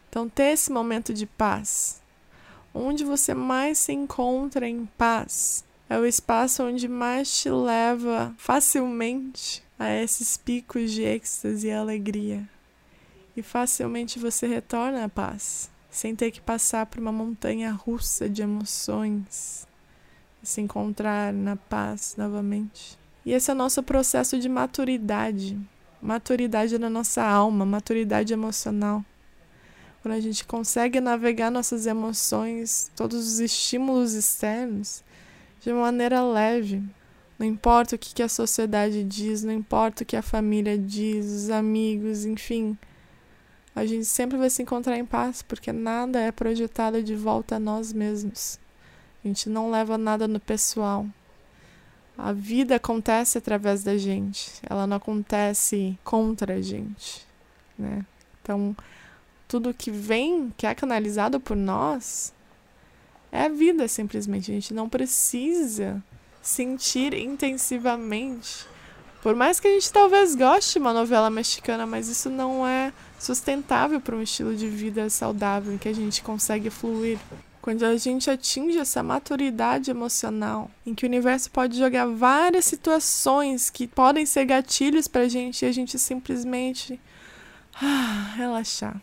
Então, 0.09 0.29
ter 0.29 0.53
esse 0.53 0.71
momento 0.71 1.13
de 1.13 1.27
paz, 1.27 2.01
onde 2.73 3.03
você 3.03 3.35
mais 3.35 3.77
se 3.77 3.93
encontra 3.93 4.69
em 4.69 4.87
paz, 4.97 5.65
é 5.89 5.99
o 5.99 6.07
espaço 6.07 6.63
onde 6.65 6.87
mais 6.89 7.41
te 7.41 7.51
leva 7.51 8.35
facilmente 8.37 9.63
a 9.79 9.91
esses 9.91 10.37
picos 10.37 10.91
de 10.91 11.03
êxtase 11.03 11.69
e 11.69 11.73
alegria. 11.73 12.49
E 13.37 13.43
facilmente 13.43 14.19
você 14.19 14.47
retorna 14.47 15.05
à 15.05 15.09
paz, 15.09 15.71
sem 15.91 16.15
ter 16.15 16.31
que 16.31 16.41
passar 16.41 16.87
por 16.87 17.01
uma 17.01 17.13
montanha 17.13 17.73
russa 17.73 18.29
de 18.29 18.43
emoções 18.43 19.67
e 20.43 20.47
se 20.47 20.61
encontrar 20.61 21.33
na 21.33 21.57
paz 21.57 22.15
novamente. 22.19 22.99
E 23.25 23.33
esse 23.33 23.51
é 23.51 23.55
o 23.55 23.57
nosso 23.57 23.83
processo 23.83 24.39
de 24.39 24.49
maturidade 24.49 25.59
maturidade 26.01 26.79
na 26.79 26.89
nossa 26.89 27.23
alma, 27.23 27.67
maturidade 27.67 28.33
emocional. 28.33 29.05
Quando 30.01 30.15
a 30.15 30.21
gente 30.21 30.45
consegue 30.45 31.01
navegar 31.01 31.51
nossas 31.51 31.87
emoções, 31.87 32.91
todos 32.95 33.27
os 33.27 33.41
estímulos 33.41 34.15
externos, 34.15 35.03
de 35.61 35.73
maneira 35.73 36.23
leve. 36.23 36.83
Não 37.39 37.47
importa 37.47 37.95
o 37.95 37.99
que 37.99 38.23
a 38.23 38.29
sociedade 38.29 39.05
diz, 39.05 39.45
não 39.45 39.53
importa 39.53 40.03
o 40.03 40.07
que 40.07 40.17
a 40.17 40.23
família 40.23 40.77
diz, 40.77 41.27
os 41.27 41.51
amigos, 41.51 42.25
enfim. 42.25 42.77
A 43.75 43.87
gente 43.87 44.07
sempre 44.07 44.37
vai 44.37 44.51
se 44.51 44.61
encontrar 44.61 44.97
em 44.99 45.07
paz, 45.07 45.41
porque 45.41 45.71
nada 45.71 46.19
é 46.19 46.33
projetado 46.33 47.01
de 47.01 47.15
volta 47.15 47.57
a 47.57 47.61
nós 47.61 47.93
mesmos. 47.93 48.59
A 49.25 49.29
gente 49.29 49.49
não 49.49 49.71
leva 49.71 49.97
nada 49.97 50.27
no 50.27 50.41
pessoal. 50.41 51.07
A 52.17 52.33
vida 52.33 52.75
acontece 52.75 53.39
através 53.39 53.85
da 53.85 53.97
gente, 53.97 54.51
ela 54.69 54.89
não 54.89 54.97
acontece 54.97 55.97
contra 56.03 56.55
a 56.55 56.61
gente, 56.61 57.25
né? 57.79 58.05
Então, 58.43 58.77
tudo 59.47 59.73
que 59.73 59.93
vem, 59.93 60.53
que 60.57 60.67
é 60.67 60.75
canalizado 60.75 61.39
por 61.39 61.57
nós, 61.57 62.35
é 63.31 63.45
a 63.45 63.49
vida, 63.49 63.87
simplesmente. 63.89 64.51
A 64.51 64.55
gente 64.55 64.73
não 64.73 64.89
precisa 64.89 66.03
sentir 66.43 67.15
intensivamente. 67.15 68.67
Por 69.23 69.35
mais 69.35 69.59
que 69.59 69.67
a 69.67 69.71
gente 69.71 69.93
talvez 69.93 70.35
goste 70.35 70.75
de 70.75 70.79
uma 70.79 70.93
novela 70.93 71.29
mexicana, 71.29 71.85
mas 71.87 72.09
isso 72.09 72.31
não 72.31 72.67
é 72.67 72.93
sustentável 73.19 74.01
para 74.01 74.17
um 74.17 74.23
estilo 74.23 74.55
de 74.55 74.69
vida 74.69 75.11
saudável 75.11 75.73
em 75.73 75.79
que 75.79 75.89
a 75.89 75.93
gente 75.93 76.23
consegue 76.23 76.71
fluir. 76.71 77.19
Quando 77.61 77.85
a 77.85 77.97
gente 77.97 78.31
atinge 78.31 78.79
essa 78.79 79.03
maturidade 79.03 79.91
emocional, 79.91 80.71
em 80.87 80.95
que 80.95 81.05
o 81.05 81.09
universo 81.09 81.51
pode 81.51 81.77
jogar 81.77 82.07
várias 82.07 82.65
situações 82.65 83.69
que 83.69 83.87
podem 83.87 84.25
ser 84.25 84.47
gatilhos 84.47 85.09
para 85.09 85.23
a 85.23 85.29
gente 85.29 85.65
e 85.65 85.69
a 85.69 85.73
gente 85.73 85.99
simplesmente 85.99 86.99
ah, 87.83 88.33
relaxar 88.37 88.99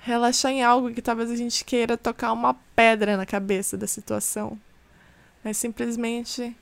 relaxar 0.00 0.50
em 0.50 0.62
algo 0.62 0.92
que 0.92 1.02
talvez 1.02 1.30
a 1.30 1.36
gente 1.36 1.64
queira 1.64 1.96
tocar 1.96 2.32
uma 2.32 2.54
pedra 2.74 3.16
na 3.16 3.26
cabeça 3.26 3.76
da 3.76 3.86
situação. 3.86 4.58
É 5.44 5.52
simplesmente 5.52 6.56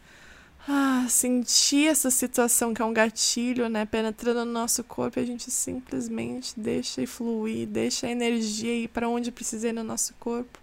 ah, 0.68 1.06
sentir 1.08 1.88
essa 1.88 2.10
situação 2.10 2.74
que 2.74 2.82
é 2.82 2.84
um 2.84 2.92
gatilho, 2.92 3.68
né, 3.68 3.86
penetrando 3.86 4.44
no 4.44 4.52
nosso 4.52 4.84
corpo, 4.84 5.18
e 5.18 5.22
a 5.22 5.26
gente 5.26 5.50
simplesmente 5.50 6.58
deixa 6.58 7.00
ir 7.00 7.06
fluir, 7.06 7.66
deixa 7.66 8.06
a 8.06 8.10
energia 8.10 8.74
ir 8.74 8.88
para 8.88 9.08
onde 9.08 9.32
precisa 9.32 9.68
ir 9.68 9.72
no 9.72 9.84
nosso 9.84 10.14
corpo. 10.14 10.58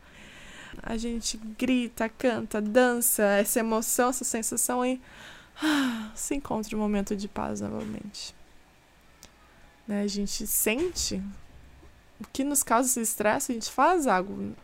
A 0.83 0.97
gente 0.97 1.38
grita, 1.57 2.09
canta, 2.09 2.61
dança, 2.61 3.23
essa 3.23 3.59
emoção, 3.59 4.09
essa 4.09 4.25
sensação 4.25 4.85
e 4.85 5.01
ah, 5.63 6.11
se 6.13 6.35
encontra 6.35 6.75
um 6.75 6.79
momento 6.79 7.15
de 7.15 7.27
paz 7.27 7.61
novamente. 7.61 8.35
Né, 9.88 10.01
a 10.01 10.07
gente 10.07 10.45
sente 10.45 11.21
que 12.32 12.43
nos 12.43 12.63
causa 12.63 12.89
esse 12.89 13.01
estresse, 13.01 13.51
a 13.51 13.56
gente 13.56 13.71
faz 13.71 14.08
algo. 14.08 14.56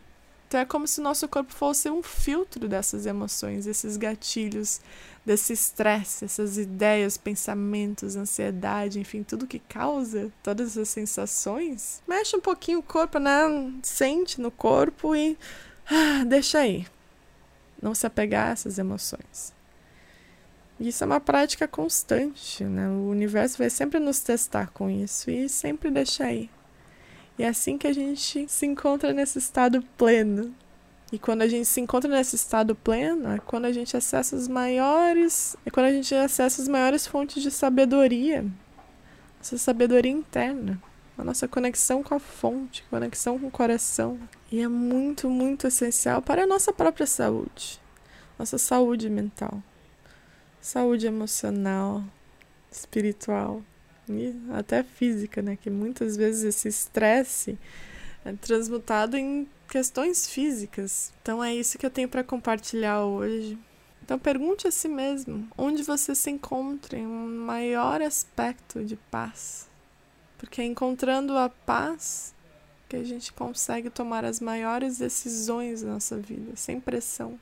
Então 0.52 0.60
é 0.60 0.66
como 0.66 0.86
se 0.86 1.00
o 1.00 1.02
nosso 1.02 1.26
corpo 1.28 1.50
fosse 1.50 1.88
um 1.88 2.02
filtro 2.02 2.68
dessas 2.68 3.06
emoções, 3.06 3.64
desses 3.64 3.96
gatilhos, 3.96 4.82
desse 5.24 5.54
estresse, 5.54 6.26
essas 6.26 6.58
ideias, 6.58 7.16
pensamentos, 7.16 8.16
ansiedade, 8.16 9.00
enfim, 9.00 9.22
tudo 9.22 9.46
que 9.46 9.58
causa 9.58 10.30
todas 10.42 10.72
essas 10.72 10.90
sensações. 10.90 12.02
Mexe 12.06 12.36
um 12.36 12.40
pouquinho 12.40 12.80
o 12.80 12.82
corpo, 12.82 13.18
né? 13.18 13.40
Sente 13.82 14.40
no 14.40 14.50
corpo 14.50 15.16
e 15.16 15.38
ah, 15.90 16.24
deixa 16.26 16.58
aí. 16.58 16.86
Não 17.80 17.94
se 17.94 18.06
apegar 18.06 18.48
a 18.48 18.52
essas 18.52 18.78
emoções. 18.78 19.54
Isso 20.78 21.02
é 21.02 21.06
uma 21.06 21.20
prática 21.20 21.66
constante, 21.66 22.62
né? 22.64 22.88
O 22.88 23.08
universo 23.08 23.56
vai 23.56 23.70
sempre 23.70 23.98
nos 23.98 24.20
testar 24.20 24.68
com 24.68 24.90
isso 24.90 25.30
e 25.30 25.48
sempre 25.48 25.90
deixar 25.90 26.26
aí. 26.26 26.50
E 27.38 27.42
é 27.42 27.48
assim 27.48 27.78
que 27.78 27.86
a 27.86 27.92
gente 27.92 28.46
se 28.48 28.66
encontra 28.66 29.12
nesse 29.12 29.38
estado 29.38 29.82
pleno. 29.96 30.54
E 31.10 31.18
quando 31.18 31.42
a 31.42 31.48
gente 31.48 31.66
se 31.66 31.80
encontra 31.80 32.10
nesse 32.10 32.36
estado 32.36 32.74
pleno, 32.74 33.32
é 33.32 33.38
quando 33.38 33.66
a 33.66 33.72
gente 33.72 33.96
acessa 33.96 34.34
os 34.34 34.48
maiores, 34.48 35.56
é 35.64 35.70
quando 35.70 35.86
a 35.86 35.92
gente 35.92 36.14
acessa 36.14 36.62
as 36.62 36.68
maiores 36.68 37.06
fontes 37.06 37.42
de 37.42 37.50
sabedoria, 37.50 38.46
essa 39.38 39.58
sabedoria 39.58 40.10
interna, 40.10 40.80
a 41.18 41.22
nossa 41.22 41.46
conexão 41.46 42.02
com 42.02 42.14
a 42.14 42.18
fonte, 42.18 42.82
conexão 42.88 43.38
com 43.38 43.48
o 43.48 43.50
coração. 43.50 44.18
E 44.50 44.60
é 44.60 44.68
muito, 44.68 45.28
muito 45.28 45.66
essencial 45.66 46.22
para 46.22 46.44
a 46.44 46.46
nossa 46.46 46.72
própria 46.72 47.06
saúde, 47.06 47.78
nossa 48.38 48.56
saúde 48.56 49.10
mental, 49.10 49.62
saúde 50.62 51.06
emocional, 51.06 52.02
espiritual 52.70 53.62
e 54.08 54.34
até 54.52 54.82
física, 54.82 55.42
né? 55.42 55.56
Que 55.56 55.70
muitas 55.70 56.16
vezes 56.16 56.42
esse 56.42 56.68
estresse 56.68 57.58
é 58.24 58.32
transmutado 58.32 59.16
em 59.16 59.48
questões 59.68 60.28
físicas. 60.28 61.12
Então 61.22 61.42
é 61.42 61.54
isso 61.54 61.78
que 61.78 61.86
eu 61.86 61.90
tenho 61.90 62.08
para 62.08 62.22
compartilhar 62.22 63.04
hoje. 63.04 63.58
Então 64.04 64.18
pergunte 64.18 64.66
a 64.66 64.70
si 64.70 64.88
mesmo 64.88 65.48
onde 65.56 65.82
você 65.82 66.14
se 66.14 66.30
encontra 66.30 66.98
em 66.98 67.06
um 67.06 67.46
maior 67.46 68.02
aspecto 68.02 68.84
de 68.84 68.96
paz. 68.96 69.68
Porque 70.38 70.60
é 70.60 70.64
encontrando 70.64 71.36
a 71.36 71.48
paz 71.48 72.34
que 72.88 72.96
a 72.96 73.04
gente 73.04 73.32
consegue 73.32 73.88
tomar 73.88 74.24
as 74.24 74.40
maiores 74.40 74.98
decisões 74.98 75.80
da 75.80 75.92
nossa 75.92 76.18
vida, 76.18 76.54
sem 76.56 76.78
pressão, 76.78 77.40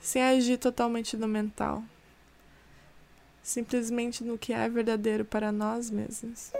sem 0.00 0.20
agir 0.20 0.58
totalmente 0.58 1.16
no 1.16 1.28
mental, 1.28 1.84
simplesmente 3.48 4.22
no 4.22 4.36
que 4.36 4.52
é 4.52 4.68
verdadeiro 4.68 5.24
para 5.24 5.50
nós 5.50 5.90
mesmos. 5.90 6.52